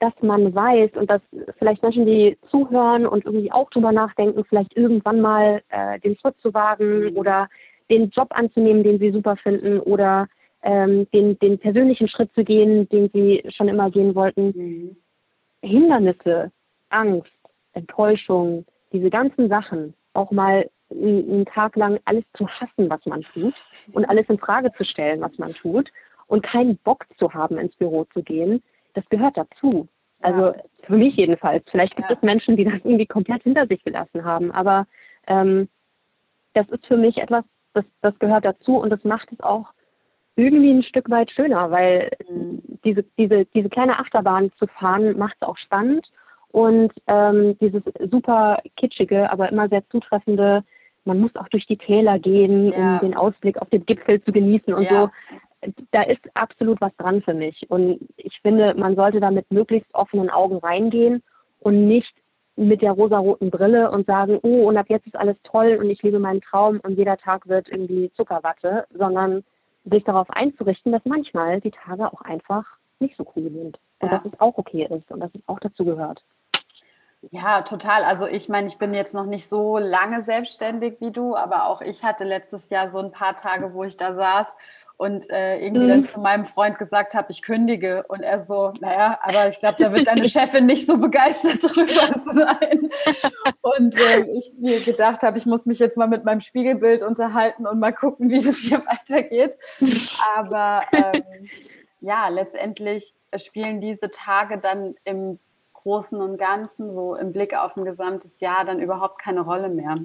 [0.00, 1.22] dass man weiß und dass
[1.58, 6.36] vielleicht Menschen, die zuhören und irgendwie auch drüber nachdenken, vielleicht irgendwann mal äh, den Schritt
[6.40, 7.16] zu wagen mhm.
[7.16, 7.48] oder
[7.90, 10.28] den Job anzunehmen, den sie super finden oder
[10.62, 14.52] ähm, den, den persönlichen Schritt zu gehen, den sie schon immer gehen wollten.
[14.54, 14.96] Mhm.
[15.62, 16.50] Hindernisse,
[16.90, 17.32] Angst,
[17.72, 23.54] Enttäuschung, diese ganzen Sachen, auch mal einen Tag lang alles zu hassen, was man tut
[23.92, 25.90] und alles in Frage zu stellen, was man tut
[26.26, 28.62] und keinen Bock zu haben, ins Büro zu gehen,
[28.94, 29.86] das gehört dazu.
[30.20, 31.64] Also für mich jedenfalls.
[31.70, 32.16] Vielleicht gibt ja.
[32.16, 34.86] es Menschen, die das irgendwie komplett hinter sich gelassen haben, aber
[35.26, 35.68] ähm,
[36.54, 39.66] das ist für mich etwas, das, das gehört dazu und das macht es auch
[40.36, 42.62] irgendwie ein Stück weit schöner, weil mhm.
[42.84, 46.08] diese, diese, diese kleine Achterbahn zu fahren macht es auch spannend
[46.48, 50.64] und ähm, dieses super kitschige, aber immer sehr zutreffende,
[51.04, 52.94] man muss auch durch die Täler gehen, ja.
[52.94, 54.90] um den Ausblick auf den Gipfel zu genießen und ja.
[54.90, 55.10] so.
[55.90, 57.68] Da ist absolut was dran für mich.
[57.70, 61.22] Und ich finde, man sollte da mit möglichst offenen Augen reingehen
[61.60, 62.14] und nicht
[62.56, 66.02] mit der rosaroten Brille und sagen, oh, und ab jetzt ist alles toll und ich
[66.02, 69.44] liebe meinen Traum und jeder Tag wird irgendwie Zuckerwatte, sondern
[69.84, 72.64] sich darauf einzurichten, dass manchmal die Tage auch einfach
[73.00, 73.78] nicht so cool sind.
[73.98, 74.18] Und ja.
[74.18, 76.22] dass es auch okay ist und dass es auch dazu gehört.
[77.30, 78.04] Ja, total.
[78.04, 81.80] Also ich meine, ich bin jetzt noch nicht so lange selbstständig wie du, aber auch
[81.80, 84.46] ich hatte letztes Jahr so ein paar Tage, wo ich da saß
[84.96, 85.88] und äh, irgendwie mhm.
[85.88, 88.04] dann zu meinem Freund gesagt habe, ich kündige.
[88.08, 92.14] Und er so, naja, aber ich glaube, da wird deine Chefin nicht so begeistert drüber
[92.32, 92.90] sein.
[93.60, 97.66] Und äh, ich mir gedacht habe, ich muss mich jetzt mal mit meinem Spiegelbild unterhalten
[97.66, 99.56] und mal gucken, wie das hier weitergeht.
[100.36, 101.24] Aber ähm,
[102.00, 105.40] ja, letztendlich spielen diese Tage dann im
[105.72, 109.98] Großen und Ganzen, so im Blick auf ein gesamtes Jahr, dann überhaupt keine Rolle mehr.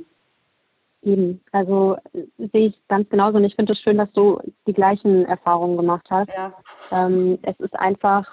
[1.02, 1.42] Eben.
[1.52, 1.98] Also
[2.38, 6.06] sehe ich ganz genauso und ich finde es schön, dass du die gleichen Erfahrungen gemacht
[6.10, 6.30] hast.
[6.30, 6.54] Ja.
[6.92, 8.28] Ähm, es ist einfach,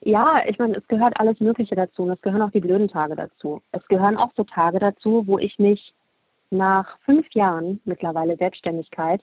[0.00, 3.16] ja, ich meine, es gehört alles Mögliche dazu und es gehören auch die blöden Tage
[3.16, 3.60] dazu.
[3.72, 5.92] Es gehören auch so Tage dazu, wo ich mich
[6.50, 9.20] nach fünf Jahren mittlerweile Selbstständigkeit,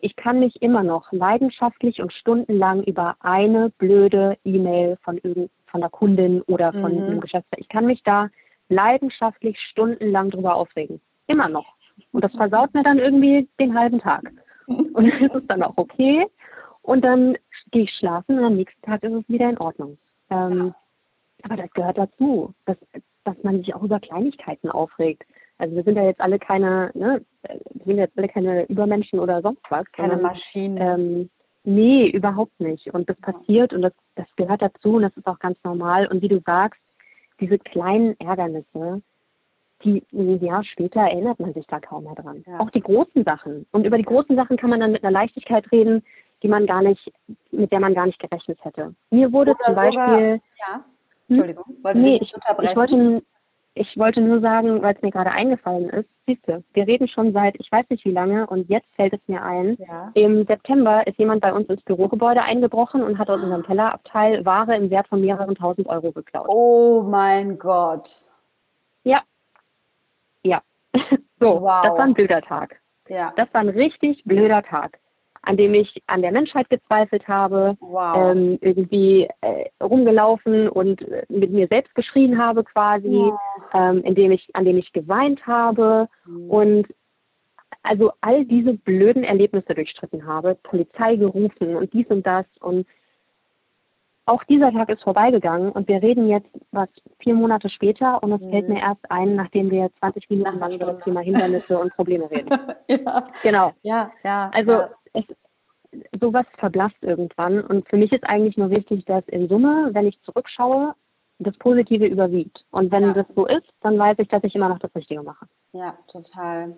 [0.00, 5.18] ich kann mich immer noch leidenschaftlich und stundenlang über eine blöde E-Mail von
[5.74, 7.04] von der Kundin oder von mhm.
[7.04, 8.28] einem Geschäftsführer, ich kann mich da
[8.68, 11.00] leidenschaftlich stundenlang drüber aufregen.
[11.26, 11.74] Immer noch.
[12.12, 14.22] Und das versaut mir dann irgendwie den halben Tag.
[14.66, 16.26] Und dann ist es dann auch okay.
[16.82, 17.36] Und dann
[17.70, 19.96] gehe ich schlafen und am nächsten Tag ist es wieder in Ordnung.
[20.28, 20.74] Ähm,
[21.42, 22.76] aber das gehört dazu, dass,
[23.24, 25.24] dass man sich auch über Kleinigkeiten aufregt.
[25.58, 29.40] Also wir sind ja jetzt alle keine, ne, wir sind jetzt alle keine Übermenschen oder
[29.40, 29.90] sonst was.
[29.92, 30.76] Keine Maschinen.
[30.78, 31.30] Ähm,
[31.64, 32.92] nee, überhaupt nicht.
[32.92, 36.06] Und das passiert und das, das gehört dazu und das ist auch ganz normal.
[36.06, 36.80] Und wie du sagst,
[37.40, 39.02] diese kleinen Ärgernisse,
[39.84, 42.42] die, ja, später erinnert man sich da kaum mehr dran.
[42.46, 42.60] Ja.
[42.60, 43.66] Auch die großen Sachen.
[43.72, 46.02] Und über die großen Sachen kann man dann mit einer Leichtigkeit reden,
[46.42, 47.12] die man gar nicht,
[47.50, 48.94] mit der man gar nicht gerechnet hätte.
[49.10, 50.00] Mir wurde Oder zum Beispiel.
[50.00, 50.74] Sogar, ja.
[50.74, 50.82] Hm?
[51.28, 52.70] Entschuldigung, wollte nee, ich, unterbrechen.
[52.70, 53.22] Ich wollte,
[53.74, 57.32] ich wollte nur sagen, weil es mir gerade eingefallen ist, siehst du, wir reden schon
[57.32, 59.76] seit ich weiß nicht wie lange und jetzt fällt es mir ein.
[59.78, 60.10] Ja.
[60.14, 64.76] Im September ist jemand bei uns ins Bürogebäude eingebrochen und hat aus unserem Tellerabteil Ware
[64.76, 66.46] im Wert von mehreren tausend Euro geklaut.
[66.48, 68.33] Oh mein Gott.
[71.40, 71.82] So, wow.
[71.82, 72.80] das war ein blöder Tag.
[73.08, 73.34] Ja.
[73.36, 74.98] Das war ein richtig blöder Tag
[75.46, 78.16] an dem ich an der Menschheit gezweifelt habe, wow.
[78.16, 83.38] ähm, irgendwie äh, rumgelaufen und äh, mit mir selbst geschrien habe quasi, wow.
[83.72, 86.50] ähm, in dem ich, an dem ich geweint habe mhm.
[86.50, 86.86] und
[87.82, 92.86] also all diese blöden Erlebnisse durchstritten habe, Polizei gerufen und dies und das und
[94.26, 98.40] auch dieser Tag ist vorbeigegangen und wir reden jetzt was vier Monate später und es
[98.40, 98.50] mhm.
[98.50, 102.30] fällt mir erst ein, nachdem wir 20 Minuten lang über das Thema Hindernisse und Probleme
[102.30, 102.48] reden.
[102.88, 103.28] ja.
[103.42, 103.72] Genau.
[103.82, 104.50] Ja, ja.
[104.54, 104.88] Also ja.
[105.12, 105.24] Es,
[106.20, 110.20] sowas verblasst irgendwann und für mich ist eigentlich nur wichtig, dass in Summe, wenn ich
[110.22, 110.94] zurückschaue,
[111.38, 112.64] das Positive überwiegt.
[112.70, 113.12] Und wenn ja.
[113.12, 115.46] das so ist, dann weiß ich, dass ich immer noch das Richtige mache.
[115.72, 116.76] Ja, total.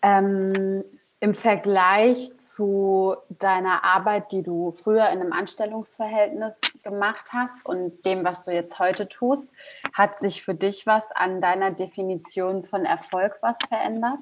[0.00, 0.84] Ähm,
[1.22, 8.24] im Vergleich zu deiner Arbeit, die du früher in einem Anstellungsverhältnis gemacht hast und dem,
[8.24, 9.54] was du jetzt heute tust,
[9.92, 14.18] hat sich für dich was an deiner Definition von Erfolg was verändert?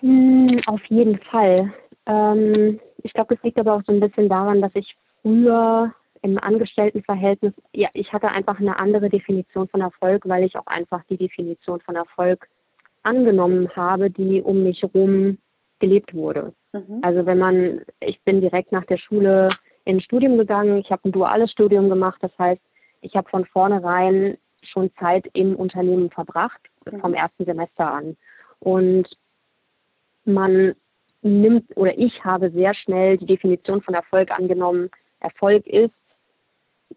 [0.00, 1.72] Hm, auf jeden Fall.
[2.04, 6.36] Ähm, ich glaube, das liegt aber auch so ein bisschen daran, dass ich früher im
[6.36, 11.16] Angestelltenverhältnis, ja, ich hatte einfach eine andere Definition von Erfolg, weil ich auch einfach die
[11.16, 12.46] Definition von Erfolg
[13.02, 15.38] angenommen habe, die um mich herum
[15.78, 16.52] gelebt wurde.
[16.72, 17.00] Mhm.
[17.02, 19.50] Also wenn man, ich bin direkt nach der Schule
[19.84, 22.60] in ein Studium gegangen, ich habe ein duales Studium gemacht, das heißt,
[23.00, 27.00] ich habe von vornherein schon Zeit im Unternehmen verbracht, mhm.
[27.00, 28.16] vom ersten Semester an.
[28.58, 29.08] Und
[30.24, 30.74] man
[31.22, 34.90] nimmt oder ich habe sehr schnell die Definition von Erfolg angenommen.
[35.20, 35.94] Erfolg ist,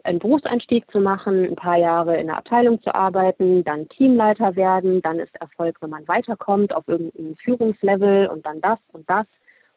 [0.04, 5.02] einen Berufseinstieg zu machen, ein paar Jahre in der Abteilung zu arbeiten, dann Teamleiter werden,
[5.02, 9.26] dann ist Erfolg, wenn man weiterkommt auf irgendeinem Führungslevel und dann das und das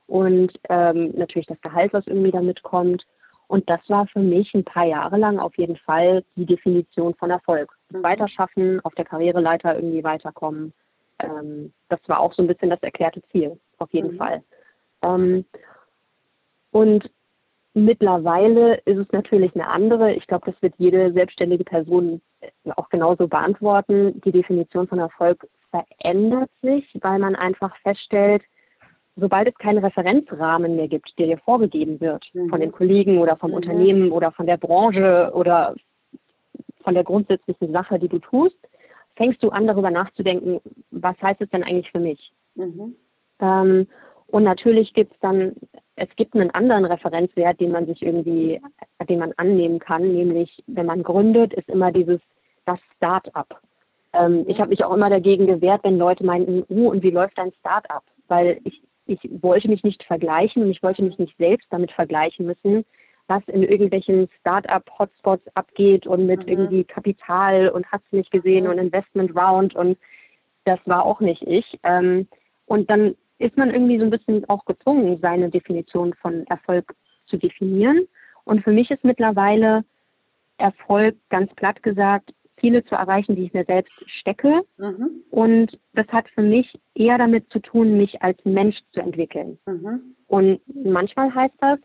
[0.07, 3.05] und ähm, natürlich das Gehalt, was irgendwie damit kommt.
[3.49, 7.31] Und das war für mich ein paar Jahre lang auf jeden Fall die Definition von
[7.31, 7.73] Erfolg.
[7.91, 8.03] Mhm.
[8.03, 10.73] Weiterschaffen, auf der Karriereleiter irgendwie weiterkommen.
[11.21, 14.17] Ähm, das war auch so ein bisschen das erklärte Ziel, auf jeden mhm.
[14.17, 14.43] Fall.
[15.03, 15.45] Ähm,
[16.73, 17.11] und
[17.79, 20.15] Mittlerweile ist es natürlich eine andere.
[20.15, 24.19] Ich glaube, das wird jede selbstständige Person äh, auch genauso beantworten.
[24.23, 28.43] Die Definition von Erfolg verändert sich, weil man einfach feststellt,
[29.15, 32.49] sobald es keinen Referenzrahmen mehr gibt, der dir vorgegeben wird mhm.
[32.49, 33.57] von den Kollegen oder vom mhm.
[33.57, 35.75] Unternehmen oder von der Branche oder
[36.83, 38.57] von der grundsätzlichen Sache, die du tust,
[39.17, 40.63] fängst du an, darüber nachzudenken,
[40.93, 42.33] was heißt es denn eigentlich für mich?
[42.55, 42.97] Mhm.
[43.39, 43.87] Ähm,
[44.37, 45.57] und natürlich gibt es dann,
[45.95, 48.61] es gibt einen anderen Referenzwert, den man sich irgendwie,
[49.09, 52.21] den man annehmen kann, nämlich wenn man gründet, ist immer dieses
[52.67, 53.63] das Start-up.
[54.13, 57.39] Ähm, ich habe mich auch immer dagegen gewehrt, wenn Leute meinten, uh, und wie läuft
[57.39, 58.03] dein Start-up?
[58.29, 62.45] Weil ich, ich wollte mich nicht vergleichen und ich wollte mich nicht selbst damit vergleichen
[62.45, 62.85] müssen,
[63.29, 66.49] was in irgendwelchen Start-up-Hotspots abgeht und mit mhm.
[66.49, 68.71] irgendwie Kapital und hast nicht gesehen mhm.
[68.73, 69.97] und Investment Round und
[70.67, 71.79] das war auch nicht ich.
[71.85, 72.29] Ähm,
[72.67, 76.95] und dann ist man irgendwie so ein bisschen auch gezwungen, seine Definition von Erfolg
[77.27, 78.07] zu definieren.
[78.45, 79.85] Und für mich ist mittlerweile
[80.59, 84.63] Erfolg ganz platt gesagt, Ziele zu erreichen, die ich mir selbst stecke.
[84.79, 85.23] Mhm.
[85.31, 89.59] Und das hat für mich eher damit zu tun, mich als Mensch zu entwickeln.
[89.67, 90.15] Mhm.
[90.27, 91.79] Und manchmal heißt das,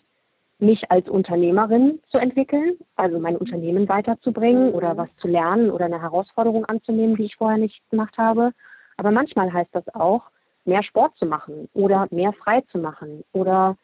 [0.59, 4.75] mich als Unternehmerin zu entwickeln, also mein Unternehmen weiterzubringen mhm.
[4.75, 8.51] oder was zu lernen oder eine Herausforderung anzunehmen, die ich vorher nicht gemacht habe.
[8.97, 10.23] Aber manchmal heißt das auch,
[10.65, 13.77] mehr Sport zu machen oder mehr frei zu machen oder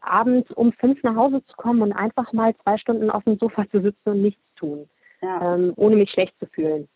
[0.00, 3.68] abends um fünf nach Hause zu kommen und einfach mal zwei Stunden auf dem Sofa
[3.70, 4.88] zu sitzen und nichts tun,
[5.22, 5.54] ja.
[5.54, 6.88] ähm, ohne mich schlecht zu fühlen.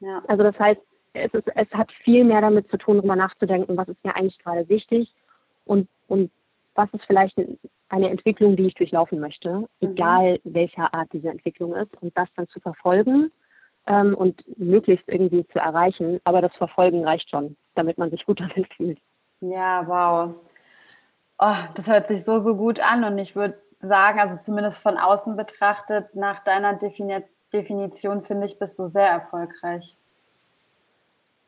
[0.00, 0.22] Ja.
[0.26, 0.80] Also das heißt,
[1.14, 4.38] es, ist, es hat viel mehr damit zu tun, darüber nachzudenken, was ist mir eigentlich
[4.38, 5.12] gerade wichtig
[5.64, 6.30] und, und
[6.74, 7.40] was ist vielleicht
[7.88, 9.68] eine Entwicklung, die ich durchlaufen möchte, mhm.
[9.80, 13.30] egal welcher Art diese Entwicklung ist, und das dann zu verfolgen
[13.86, 16.20] ähm, und möglichst irgendwie zu erreichen.
[16.24, 18.98] Aber das Verfolgen reicht schon, damit man sich gut damit fühlt.
[19.40, 20.34] Ja, wow.
[21.38, 23.04] Oh, das hört sich so, so gut an.
[23.04, 27.22] Und ich würde sagen, also zumindest von außen betrachtet, nach deiner Defini
[27.52, 29.96] Definition finde ich, bist du sehr erfolgreich.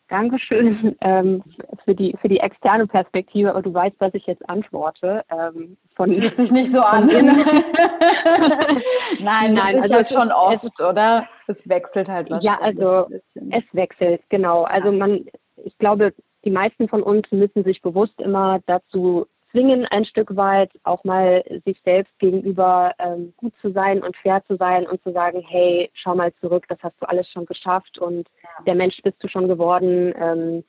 [0.08, 1.42] Dankeschön ähm,
[1.84, 5.24] für, die, für die externe Perspektive, aber du weißt, was ich jetzt antworte.
[5.30, 7.06] Ähm, von, das fühlt sich nicht so an.
[9.20, 11.26] Nein, Nein also halt schon oft, es, oder?
[11.46, 12.44] Es wechselt halt wahrscheinlich.
[12.44, 13.06] Ja, also
[13.50, 14.64] es wechselt, genau.
[14.64, 15.26] Also man,
[15.64, 19.26] ich glaube, die meisten von uns müssen sich bewusst immer dazu
[19.56, 24.44] zwingen, ein Stück weit auch mal sich selbst gegenüber ähm, gut zu sein und fair
[24.46, 27.98] zu sein und zu sagen, hey, schau mal zurück, das hast du alles schon geschafft
[27.98, 28.64] und ja.
[28.66, 30.12] der Mensch bist du schon geworden.
[30.18, 30.64] Ähm,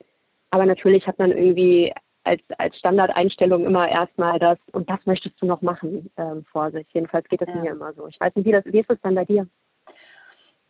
[0.50, 1.92] aber natürlich hat man irgendwie
[2.24, 6.86] als, als Standardeinstellung immer erstmal das, und das möchtest du noch machen ähm, vor sich.
[6.92, 7.56] Jedenfalls geht es ja.
[7.56, 8.06] mir immer so.
[8.06, 9.46] Ich weiß nicht, wie, das, wie ist es dann bei dir?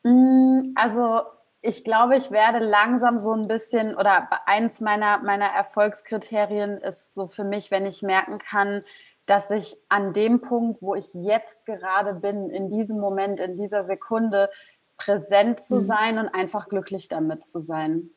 [0.03, 1.23] Mm, also
[1.61, 7.27] ich glaube, ich werde langsam so ein bisschen, oder eins meiner, meiner Erfolgskriterien ist so
[7.27, 8.83] für mich, wenn ich merken kann,
[9.27, 13.85] dass ich an dem Punkt, wo ich jetzt gerade bin, in diesem Moment, in dieser
[13.85, 14.51] Sekunde,
[14.97, 15.87] präsent zu mhm.
[15.87, 18.11] sein und einfach glücklich damit zu sein.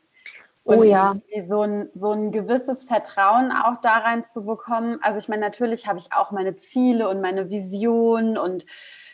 [0.64, 1.16] Oh und oh ja.
[1.48, 5.00] So ein, so ein gewisses Vertrauen auch da rein zu bekommen.
[5.02, 8.66] Also ich meine, natürlich habe ich auch meine Ziele und meine Vision und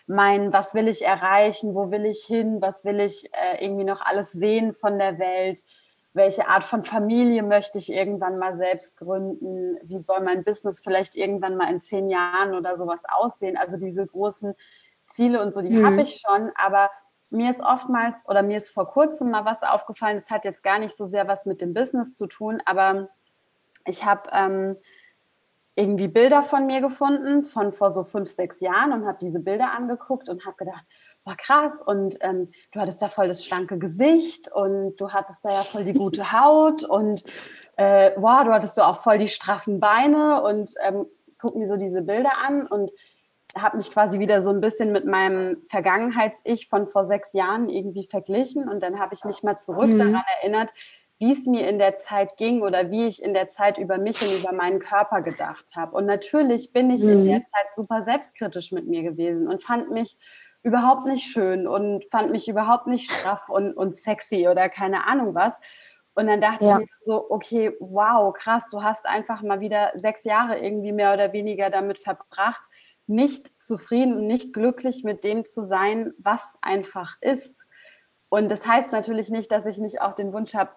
[0.07, 4.01] mein, was will ich erreichen, wo will ich hin, was will ich äh, irgendwie noch
[4.01, 5.63] alles sehen von der Welt,
[6.13, 11.15] welche Art von Familie möchte ich irgendwann mal selbst gründen, wie soll mein Business vielleicht
[11.15, 13.57] irgendwann mal in zehn Jahren oder sowas aussehen.
[13.57, 14.55] Also diese großen
[15.09, 15.85] Ziele und so, die mhm.
[15.85, 16.89] habe ich schon, aber
[17.29, 20.79] mir ist oftmals oder mir ist vor kurzem mal was aufgefallen, das hat jetzt gar
[20.79, 23.09] nicht so sehr was mit dem Business zu tun, aber
[23.85, 24.77] ich habe ähm,
[25.77, 29.73] irgendwie Bilder von mir gefunden, von vor so fünf, sechs Jahren und habe diese Bilder
[29.73, 30.83] angeguckt und habe gedacht,
[31.23, 35.51] boah, krass, und ähm, du hattest da voll das schlanke Gesicht und du hattest da
[35.51, 37.23] ja voll die gute Haut und
[37.75, 41.05] äh, wow, du hattest so auch voll die straffen Beine und ähm,
[41.37, 42.91] guck mir so diese Bilder an und
[43.55, 48.07] habe mich quasi wieder so ein bisschen mit meinem Vergangenheits-Ich von vor sechs Jahren irgendwie
[48.07, 49.97] verglichen und dann habe ich mich mal zurück mhm.
[49.97, 50.71] daran erinnert,
[51.19, 54.21] wie es mir in der Zeit ging oder wie ich in der Zeit über mich
[54.21, 55.95] und über meinen Körper gedacht habe.
[55.95, 57.09] Und natürlich bin ich mhm.
[57.09, 60.17] in der Zeit super selbstkritisch mit mir gewesen und fand mich
[60.63, 65.33] überhaupt nicht schön und fand mich überhaupt nicht straff und, und sexy oder keine Ahnung
[65.33, 65.59] was.
[66.13, 66.79] Und dann dachte ja.
[66.79, 71.13] ich mir so, okay, wow, krass, du hast einfach mal wieder sechs Jahre irgendwie mehr
[71.13, 72.61] oder weniger damit verbracht,
[73.05, 77.65] nicht zufrieden und nicht glücklich mit dem zu sein, was einfach ist.
[78.29, 80.71] Und das heißt natürlich nicht, dass ich nicht auch den Wunsch habe,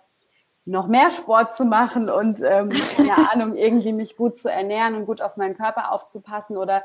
[0.65, 5.07] noch mehr Sport zu machen und ähm, keine Ahnung, irgendwie mich gut zu ernähren und
[5.07, 6.83] gut auf meinen Körper aufzupassen oder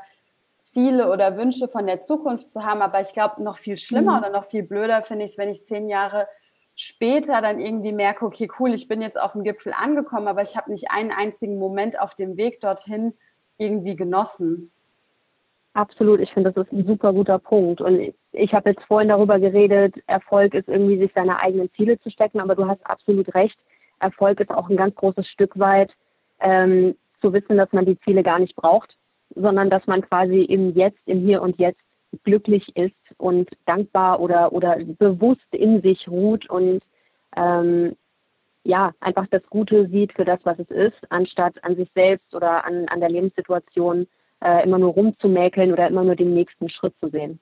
[0.58, 2.82] Ziele oder Wünsche von der Zukunft zu haben.
[2.82, 4.18] Aber ich glaube, noch viel schlimmer mhm.
[4.18, 6.26] oder noch viel blöder finde ich es, wenn ich zehn Jahre
[6.74, 10.56] später dann irgendwie merke, okay, cool, ich bin jetzt auf dem Gipfel angekommen, aber ich
[10.56, 13.14] habe nicht einen einzigen Moment auf dem Weg dorthin
[13.56, 14.70] irgendwie genossen.
[15.72, 17.80] Absolut, ich finde, das ist ein super guter Punkt.
[17.80, 22.10] Und ich, habe jetzt vorhin darüber geredet, Erfolg ist irgendwie, sich seine eigenen Ziele zu
[22.10, 23.58] stecken, aber du hast absolut recht.
[24.00, 25.90] Erfolg ist auch ein ganz großes Stück weit
[26.40, 28.96] ähm, zu wissen, dass man die Ziele gar nicht braucht,
[29.30, 31.80] sondern dass man quasi im Jetzt, im Hier und Jetzt
[32.24, 36.82] glücklich ist und dankbar oder, oder bewusst in sich ruht und
[37.36, 37.96] ähm,
[38.64, 42.64] ja, einfach das Gute sieht für das, was es ist, anstatt an sich selbst oder
[42.64, 44.06] an, an der Lebenssituation
[44.42, 47.38] äh, immer nur rumzumäkeln oder immer nur den nächsten Schritt zu sehen.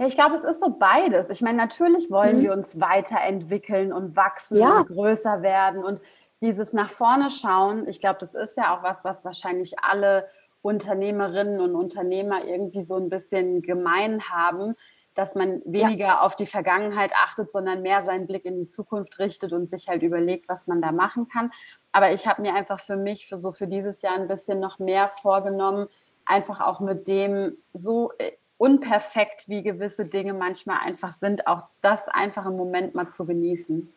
[0.00, 1.28] Ja, ich glaube, es ist so beides.
[1.28, 2.42] Ich meine, natürlich wollen mhm.
[2.42, 4.78] wir uns weiterentwickeln und wachsen ja.
[4.78, 6.00] und größer werden und
[6.40, 7.86] dieses nach vorne schauen.
[7.86, 10.26] Ich glaube, das ist ja auch was, was wahrscheinlich alle
[10.62, 14.74] Unternehmerinnen und Unternehmer irgendwie so ein bisschen gemein haben,
[15.14, 16.20] dass man weniger ja.
[16.22, 20.02] auf die Vergangenheit achtet, sondern mehr seinen Blick in die Zukunft richtet und sich halt
[20.02, 21.50] überlegt, was man da machen kann.
[21.92, 24.78] Aber ich habe mir einfach für mich, für so für dieses Jahr ein bisschen noch
[24.78, 25.88] mehr vorgenommen,
[26.24, 32.06] einfach auch mit dem so äh, unperfekt, wie gewisse Dinge manchmal einfach sind, auch das
[32.08, 33.90] einfach im Moment mal zu genießen.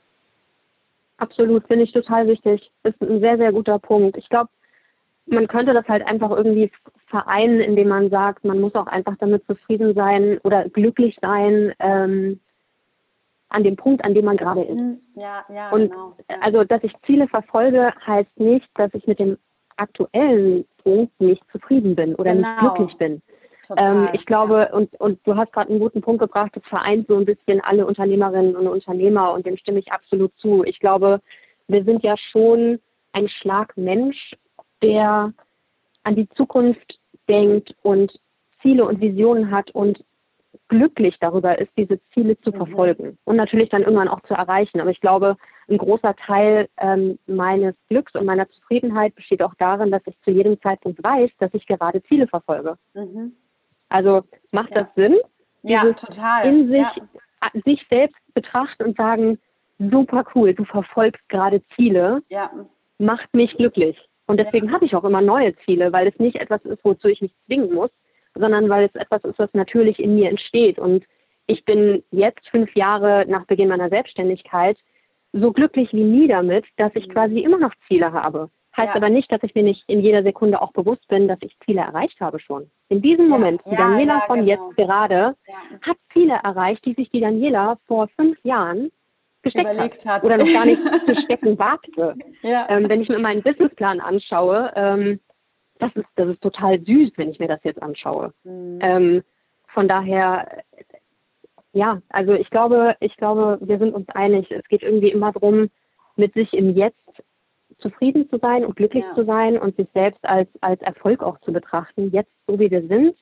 [1.18, 2.72] Absolut, finde ich total wichtig.
[2.84, 4.16] Ist ein sehr, sehr guter Punkt.
[4.16, 4.49] Ich glaube,
[5.26, 6.72] man könnte das halt einfach irgendwie
[7.07, 12.39] vereinen, indem man sagt, man muss auch einfach damit zufrieden sein oder glücklich sein ähm,
[13.49, 14.80] an dem Punkt, an dem man gerade ist.
[14.80, 14.99] Mhm.
[15.16, 16.16] Ja, ja, Und genau.
[16.39, 19.38] also, dass ich Ziele verfolge, heißt nicht, dass ich mit dem
[19.76, 22.47] aktuellen Punkt nicht zufrieden bin oder genau.
[22.47, 23.22] nicht glücklich bin.
[23.78, 27.18] Ähm, ich glaube, und, und du hast gerade einen guten Punkt gebracht, das vereint so
[27.18, 30.64] ein bisschen alle Unternehmerinnen und Unternehmer und dem stimme ich absolut zu.
[30.64, 31.22] Ich glaube,
[31.68, 32.80] wir sind ja schon
[33.14, 34.36] ein Schlag Mensch,
[34.82, 35.34] der
[36.03, 36.99] an die Zukunft
[37.30, 38.20] denkt und
[38.61, 40.03] Ziele und Visionen hat und
[40.68, 42.57] glücklich darüber ist, diese Ziele zu mhm.
[42.57, 44.80] verfolgen und natürlich dann irgendwann auch zu erreichen.
[44.80, 45.38] Aber ich glaube,
[45.70, 50.32] ein großer Teil ähm, meines Glücks und meiner Zufriedenheit besteht auch darin, dass ich zu
[50.32, 52.78] jedem Zeitpunkt weiß, dass ich gerade Ziele verfolge.
[52.93, 53.34] Mhm.
[53.94, 54.82] Also macht ja.
[54.82, 55.18] das Sinn?
[55.62, 56.48] Ja, total.
[56.48, 57.62] In sich, ja.
[57.64, 59.38] sich selbst betrachten und sagen,
[59.78, 62.52] super cool, du verfolgst gerade Ziele, ja.
[62.98, 63.98] macht mich glücklich.
[64.26, 67.22] Und deswegen habe ich auch immer neue Ziele, weil es nicht etwas ist, wozu ich
[67.22, 67.91] mich zwingen muss,
[68.34, 70.80] sondern weil es etwas ist, was natürlich in mir entsteht.
[70.80, 71.06] Und
[71.46, 74.78] ich bin jetzt fünf Jahre nach Beginn meiner Selbstständigkeit
[75.34, 77.14] so glücklich wie nie damit, dass ich mhm.
[77.14, 78.50] quasi immer noch Ziele habe.
[78.76, 78.95] Heißt ja.
[78.95, 81.82] aber nicht, dass ich mir nicht in jeder Sekunde auch bewusst bin, dass ich Ziele
[81.82, 82.71] erreicht habe schon.
[82.89, 83.32] In diesem ja.
[83.32, 84.49] Moment, die ja, Daniela von genau.
[84.49, 85.36] jetzt gerade
[85.82, 88.91] hat Ziele erreicht, die sich die Daniela vor fünf Jahren
[89.43, 92.15] gesteckt hat, hat, oder noch gar nicht zu stecken wagte.
[92.41, 95.19] Ähm, wenn ich mir meinen Businessplan anschaue, ähm,
[95.80, 98.34] das ist, das ist total süß, wenn ich mir das jetzt anschaue.
[98.43, 98.80] Mhm.
[98.82, 99.24] Ähm,
[99.67, 100.63] von daher,
[101.74, 104.49] ja, also ich glaube, ich glaube, wir sind uns einig.
[104.49, 105.69] Es geht irgendwie immer darum,
[106.15, 107.03] mit sich im Jetzt
[107.84, 109.13] zufrieden zu sein und glücklich ja.
[109.13, 112.88] zu sein und sich selbst als, als Erfolg auch zu betrachten, jetzt so wie wir
[112.88, 113.15] sind,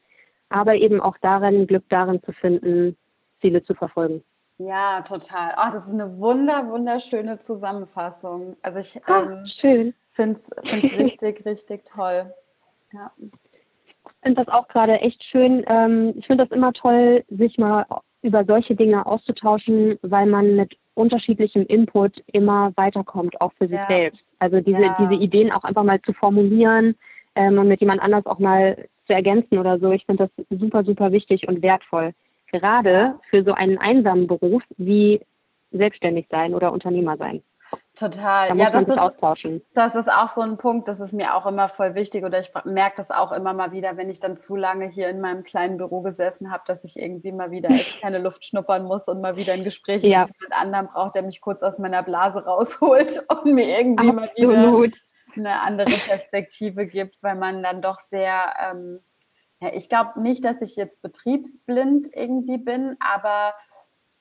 [0.48, 2.96] aber eben auch darin, Glück darin zu finden,
[3.42, 4.24] Ziele zu verfolgen.
[4.58, 5.56] Ja, total.
[5.58, 8.56] Oh, das ist eine wunder, wunderschöne Zusammenfassung.
[8.62, 9.24] Also ich ah,
[9.64, 12.32] ähm, finde es richtig, richtig toll.
[12.94, 13.12] Ja.
[13.18, 15.66] Ich finde das auch gerade echt schön.
[15.68, 17.86] Ähm, ich finde das immer toll, sich mal
[18.22, 23.88] über solche Dinge auszutauschen, weil man mit unterschiedlichem Input immer weiterkommt, auch für sich ja.
[23.88, 24.22] selbst.
[24.40, 24.98] Also diese, ja.
[25.00, 26.96] diese Ideen auch einfach mal zu formulieren
[27.36, 29.92] ähm, und mit jemand anders auch mal zu ergänzen oder so.
[29.92, 32.14] Ich finde das super, super wichtig und wertvoll.
[32.52, 35.22] Gerade für so einen einsamen Beruf wie
[35.72, 37.42] selbstständig sein oder Unternehmer sein.
[37.96, 38.50] Total.
[38.50, 39.62] Da ja, das ist, austauschen.
[39.74, 42.52] das ist auch so ein Punkt, das ist mir auch immer voll wichtig oder ich
[42.66, 45.78] merke das auch immer mal wieder, wenn ich dann zu lange hier in meinem kleinen
[45.78, 47.70] Büro gesessen habe, dass ich irgendwie mal wieder
[48.02, 50.26] keine Luft schnuppern muss und mal wieder ein Gespräch ja.
[50.26, 54.56] mit jemand anderem braucht, der mich kurz aus meiner Blase rausholt und mir irgendwie Absolut.
[54.56, 54.98] mal wieder
[55.36, 59.00] eine andere Perspektive gibt, weil man dann doch sehr, ähm,
[59.60, 63.54] ja, ich glaube nicht, dass ich jetzt betriebsblind irgendwie bin, aber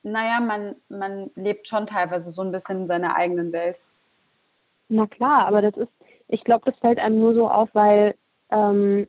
[0.03, 3.79] naja, man, man lebt schon teilweise so ein bisschen in seiner eigenen Welt.
[4.89, 5.91] Na klar, aber das ist,
[6.27, 8.15] ich glaube, das fällt einem nur so auf, weil
[8.51, 9.07] ähm,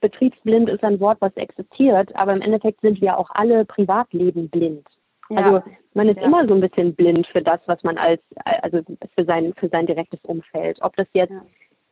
[0.00, 4.86] betriebsblind ist ein Wort, was existiert, aber im Endeffekt sind wir auch alle Privatleben blind.
[5.30, 5.36] Ja.
[5.36, 5.62] Also
[5.94, 6.24] man ist ja.
[6.24, 8.82] immer so ein bisschen blind für das, was man als, also
[9.14, 10.78] für sein, für sein direktes Umfeld.
[10.82, 11.42] Ob das jetzt ja.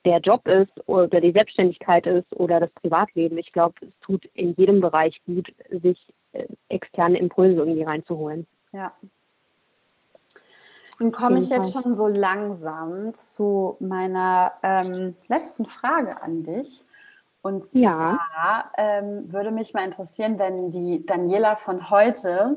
[0.08, 3.36] Der Job ist oder die Selbstständigkeit ist oder das Privatleben.
[3.36, 5.98] Ich glaube, es tut in jedem Bereich gut, sich
[6.32, 8.46] äh, externe Impulse irgendwie reinzuholen.
[8.72, 8.92] Ja.
[10.98, 16.82] Dann komme ich jetzt schon so langsam zu meiner ähm, letzten Frage an dich.
[17.42, 18.70] Und zwar ja.
[18.78, 22.56] ähm, würde mich mal interessieren, wenn die Daniela von heute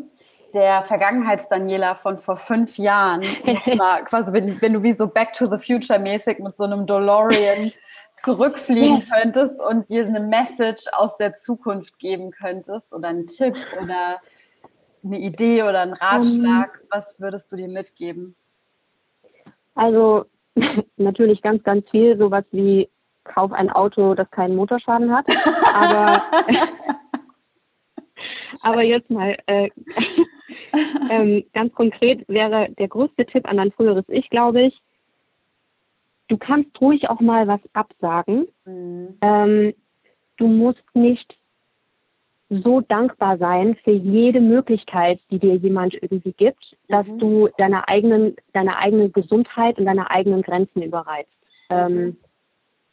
[0.54, 3.22] der Vergangenheits-Daniela von vor fünf Jahren,
[3.78, 6.86] mal quasi, wenn, wenn, du wie so Back to the Future mäßig mit so einem
[6.86, 7.72] DeLorean
[8.18, 14.20] zurückfliegen könntest und dir eine Message aus der Zukunft geben könntest oder einen Tipp oder
[15.04, 18.36] eine Idee oder einen Ratschlag, um, was würdest du dir mitgeben?
[19.76, 20.26] Also
[20.98, 22.90] natürlich ganz, ganz viel, sowas wie
[23.24, 25.26] kauf ein Auto, das keinen Motorschaden hat.
[25.74, 26.24] Aber,
[28.62, 29.70] aber jetzt mal äh,
[31.10, 34.82] ähm, ganz konkret wäre der größte Tipp an dein früheres Ich, glaube ich,
[36.28, 38.48] du kannst ruhig auch mal was absagen.
[38.66, 39.18] Mhm.
[39.22, 39.74] Ähm,
[40.38, 41.36] du musst nicht
[42.50, 47.20] so dankbar sein für jede Möglichkeit, die dir jemand irgendwie gibt, dass mhm.
[47.20, 51.32] du deine eigenen, deine eigene Gesundheit und deine eigenen Grenzen überreizt.
[51.70, 52.18] Ähm, mhm.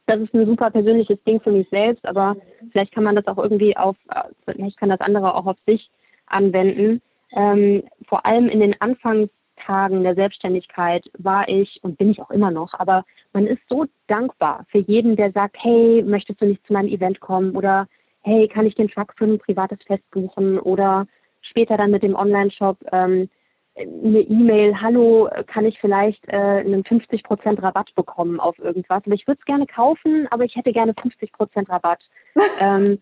[0.06, 2.70] das ist ein super persönliches Ding für mich selbst, aber mhm.
[2.70, 3.96] vielleicht kann man das auch irgendwie auf,
[4.44, 5.90] vielleicht kann das andere auch auf sich
[6.26, 7.02] anwenden.
[7.34, 12.50] Ähm, vor allem in den Anfangstagen der Selbstständigkeit war ich und bin ich auch immer
[12.50, 16.72] noch, aber man ist so dankbar für jeden, der sagt, hey, möchtest du nicht zu
[16.72, 17.86] meinem Event kommen oder
[18.22, 21.06] hey, kann ich den Truck für ein privates Fest buchen oder
[21.42, 23.28] später dann mit dem Online-Shop ähm,
[23.78, 29.02] eine E-Mail, hallo, kann ich vielleicht äh, einen 50% Rabatt bekommen auf irgendwas?
[29.04, 32.00] Aber ich würde es gerne kaufen, aber ich hätte gerne 50% Rabatt.
[32.60, 33.00] ähm,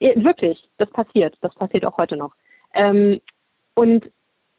[0.00, 1.36] wirklich, das passiert.
[1.40, 2.32] Das passiert auch heute noch.
[2.74, 3.20] Ähm,
[3.78, 4.10] und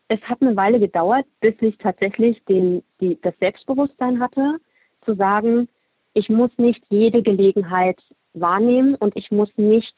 [0.07, 4.59] es hat eine Weile gedauert, bis ich tatsächlich den, die, das Selbstbewusstsein hatte,
[5.03, 5.67] zu sagen,
[6.13, 8.01] ich muss nicht jede Gelegenheit
[8.34, 9.93] wahrnehmen und ich muss nicht,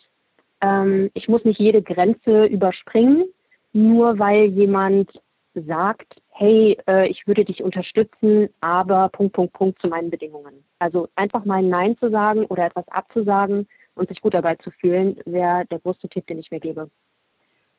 [0.62, 3.26] ähm, ich muss nicht jede Grenze überspringen,
[3.74, 5.12] nur weil jemand
[5.54, 10.66] sagt, hey, äh, ich würde dich unterstützen, aber Punkt, Punkt, Punkt zu meinen Bedingungen.
[10.80, 15.20] Also einfach mal Nein zu sagen oder etwas abzusagen und sich gut dabei zu fühlen,
[15.26, 16.90] wäre der größte Tipp, den ich mir gebe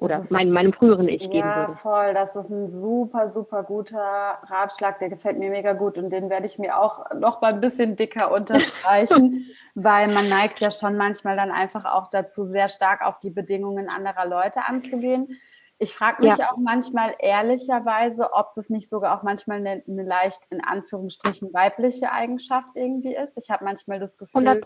[0.02, 1.72] oder mein, meinem früheren Ich geben ja, würde.
[1.72, 2.14] Ja, voll.
[2.14, 4.98] Das ist ein super, super guter Ratschlag.
[4.98, 7.94] Der gefällt mir mega gut und den werde ich mir auch noch mal ein bisschen
[7.94, 13.20] dicker unterstreichen, weil man neigt ja schon manchmal dann einfach auch dazu, sehr stark auf
[13.20, 15.38] die Bedingungen anderer Leute anzugehen.
[15.82, 16.52] Ich frage mich ja.
[16.52, 22.12] auch manchmal ehrlicherweise, ob das nicht sogar auch manchmal eine, eine leicht in Anführungsstrichen weibliche
[22.12, 23.36] Eigenschaft irgendwie ist.
[23.36, 24.64] Ich habe manchmal das Gefühl, 100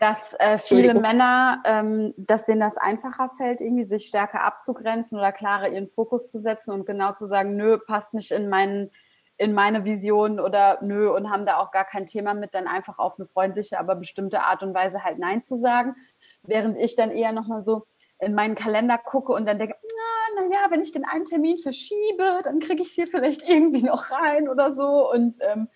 [0.00, 5.32] dass äh, viele Männer, ähm, dass denen das einfacher fällt, irgendwie sich stärker abzugrenzen oder
[5.32, 8.90] klarer ihren Fokus zu setzen und genau zu sagen, nö, passt nicht in meinen
[9.38, 12.98] in meine Vision oder nö und haben da auch gar kein Thema mit, dann einfach
[12.98, 15.94] auf eine freundliche, aber bestimmte Art und Weise halt Nein zu sagen.
[16.42, 17.86] Während ich dann eher nochmal so,
[18.20, 21.58] in meinen Kalender gucke und dann denke, na, na ja, wenn ich den einen Termin
[21.58, 25.10] verschiebe, dann kriege ich es hier vielleicht irgendwie noch rein oder so.
[25.10, 25.68] Und ähm,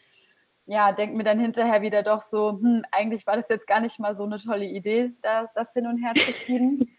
[0.66, 3.98] ja, denke mir dann hinterher wieder doch so, hm, eigentlich war das jetzt gar nicht
[3.98, 6.90] mal so eine tolle Idee, da, das hin und her zu schieben.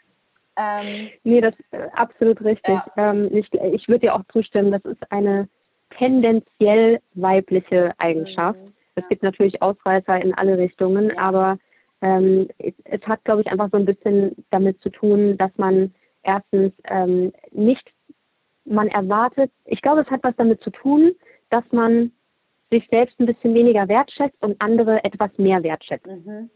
[0.56, 2.76] Ähm, nee, das ist äh, absolut richtig.
[2.76, 2.86] Ja.
[2.96, 5.50] Ähm, ich, ich würde dir auch zustimmen, das ist eine
[5.98, 8.60] tendenziell weibliche Eigenschaft.
[8.60, 11.18] Mhm, es gibt natürlich Ausreißer in alle Richtungen, ja.
[11.18, 11.58] aber
[12.04, 15.96] ähm, es, es, hat, glaube ich, einfach so ein bisschen damit zu tun, dass man
[16.22, 17.90] erstens ähm, nicht,
[18.66, 21.14] man erwartet, ich glaube, es hat was damit zu tun,
[21.50, 22.12] dass man
[22.72, 26.06] sich selbst ein bisschen weniger wertschätzt und andere etwas mehr wertschätzt.
[26.06, 26.50] Mhm.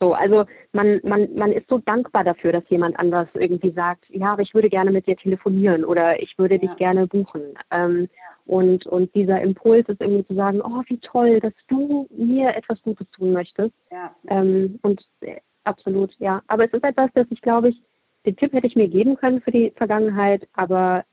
[0.00, 4.32] So, also man, man, man ist so dankbar dafür, dass jemand anders irgendwie sagt, ja,
[4.32, 6.60] aber ich würde gerne mit dir telefonieren oder ich würde ja.
[6.60, 7.54] dich gerne buchen.
[7.72, 8.54] Ähm, ja.
[8.54, 12.80] und, und dieser Impuls ist irgendwie zu sagen, oh, wie toll, dass du mir etwas
[12.82, 13.74] Gutes tun möchtest.
[13.90, 14.14] Ja.
[14.28, 16.42] Ähm, und äh, absolut, ja.
[16.46, 17.82] Aber es ist etwas, das ich glaube ich,
[18.24, 21.04] den Tipp hätte ich mir geben können für die Vergangenheit, aber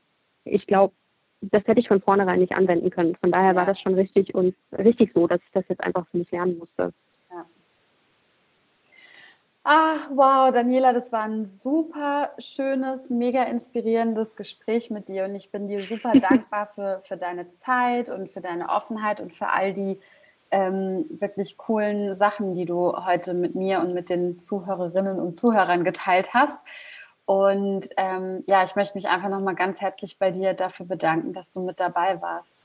[0.44, 0.94] ich glaube,
[1.42, 3.16] das hätte ich von vornherein nicht anwenden können.
[3.16, 6.18] Von daher war das schon richtig und richtig so, dass ich das jetzt einfach für
[6.18, 6.94] mich lernen musste.
[9.68, 15.50] Ach, wow, Daniela, das war ein super schönes, mega inspirierendes Gespräch mit dir und ich
[15.50, 19.74] bin dir super dankbar für, für deine Zeit und für deine Offenheit und für all
[19.74, 20.00] die
[20.52, 25.84] ähm, wirklich coolen Sachen, die du heute mit mir und mit den Zuhörerinnen und Zuhörern
[25.84, 26.60] geteilt hast.
[27.26, 31.52] Und ähm, ja, ich möchte mich einfach nochmal ganz herzlich bei dir dafür bedanken, dass
[31.52, 32.65] du mit dabei warst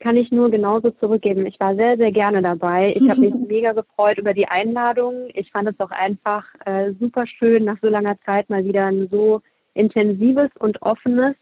[0.00, 1.46] kann ich nur genauso zurückgeben.
[1.46, 2.92] Ich war sehr, sehr gerne dabei.
[2.94, 5.28] Ich habe mich mega gefreut über die Einladung.
[5.34, 9.08] Ich fand es auch einfach äh, super schön, nach so langer Zeit mal wieder ein
[9.10, 9.40] so
[9.74, 11.36] intensives und offenes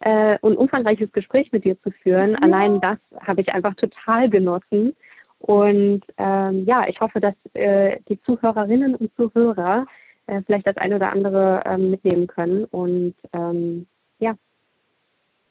[0.00, 2.32] äh, und umfangreiches Gespräch mit dir zu führen.
[2.32, 2.38] Ja.
[2.38, 4.94] Allein das habe ich einfach total genossen.
[5.38, 9.86] Und ähm, ja, ich hoffe, dass äh, die Zuhörerinnen und Zuhörer
[10.26, 12.64] äh, vielleicht das eine oder andere ähm, mitnehmen können.
[12.66, 13.86] Und ähm,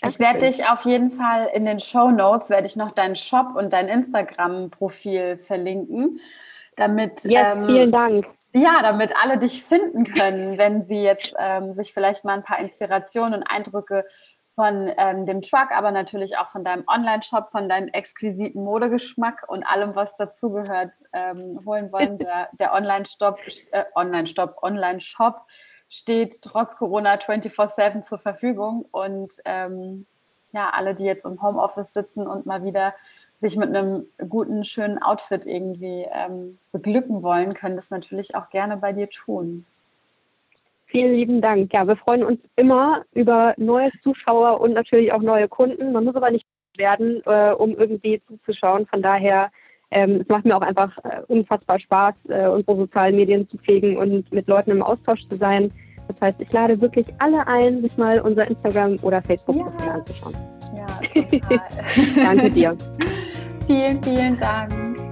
[0.07, 3.55] ich werde dich auf jeden Fall in den Show Notes, werde ich noch deinen Shop
[3.55, 6.19] und dein Instagram-Profil verlinken,
[6.75, 7.23] damit.
[7.23, 8.25] Yes, ähm, vielen Dank.
[8.53, 12.59] Ja, damit alle dich finden können, wenn sie jetzt ähm, sich vielleicht mal ein paar
[12.59, 14.05] Inspirationen und Eindrücke
[14.55, 19.63] von ähm, dem Truck, aber natürlich auch von deinem Online-Shop, von deinem exquisiten Modegeschmack und
[19.63, 22.17] allem, was dazugehört, ähm, holen wollen.
[22.19, 23.39] Der, der Online-Shop,
[23.71, 25.41] äh, Online-Shop, Online-Shop
[25.91, 28.85] steht trotz Corona 24-7 zur Verfügung.
[28.91, 30.07] Und ähm,
[30.53, 32.95] ja, alle, die jetzt im Homeoffice sitzen und mal wieder
[33.41, 38.77] sich mit einem guten, schönen Outfit irgendwie ähm, beglücken wollen, können das natürlich auch gerne
[38.77, 39.65] bei dir tun.
[40.85, 41.73] Vielen lieben Dank.
[41.73, 45.91] Ja, wir freuen uns immer über neue Zuschauer und natürlich auch neue Kunden.
[45.91, 46.45] Man muss aber nicht
[46.77, 48.85] werden, äh, um irgendwie zuzuschauen.
[48.87, 49.51] Von daher,
[49.91, 53.97] ähm, es macht mir auch einfach äh, unfassbar Spaß, äh, unsere sozialen Medien zu pflegen
[53.97, 55.71] und mit Leuten im Austausch zu sein.
[56.07, 59.93] Das heißt, ich lade wirklich alle ein, sich mal unser Instagram oder Facebook-Profil ja.
[59.93, 60.35] anzuschauen.
[60.75, 60.87] Ja,
[62.23, 62.77] Danke dir.
[63.67, 65.10] vielen, vielen Dank.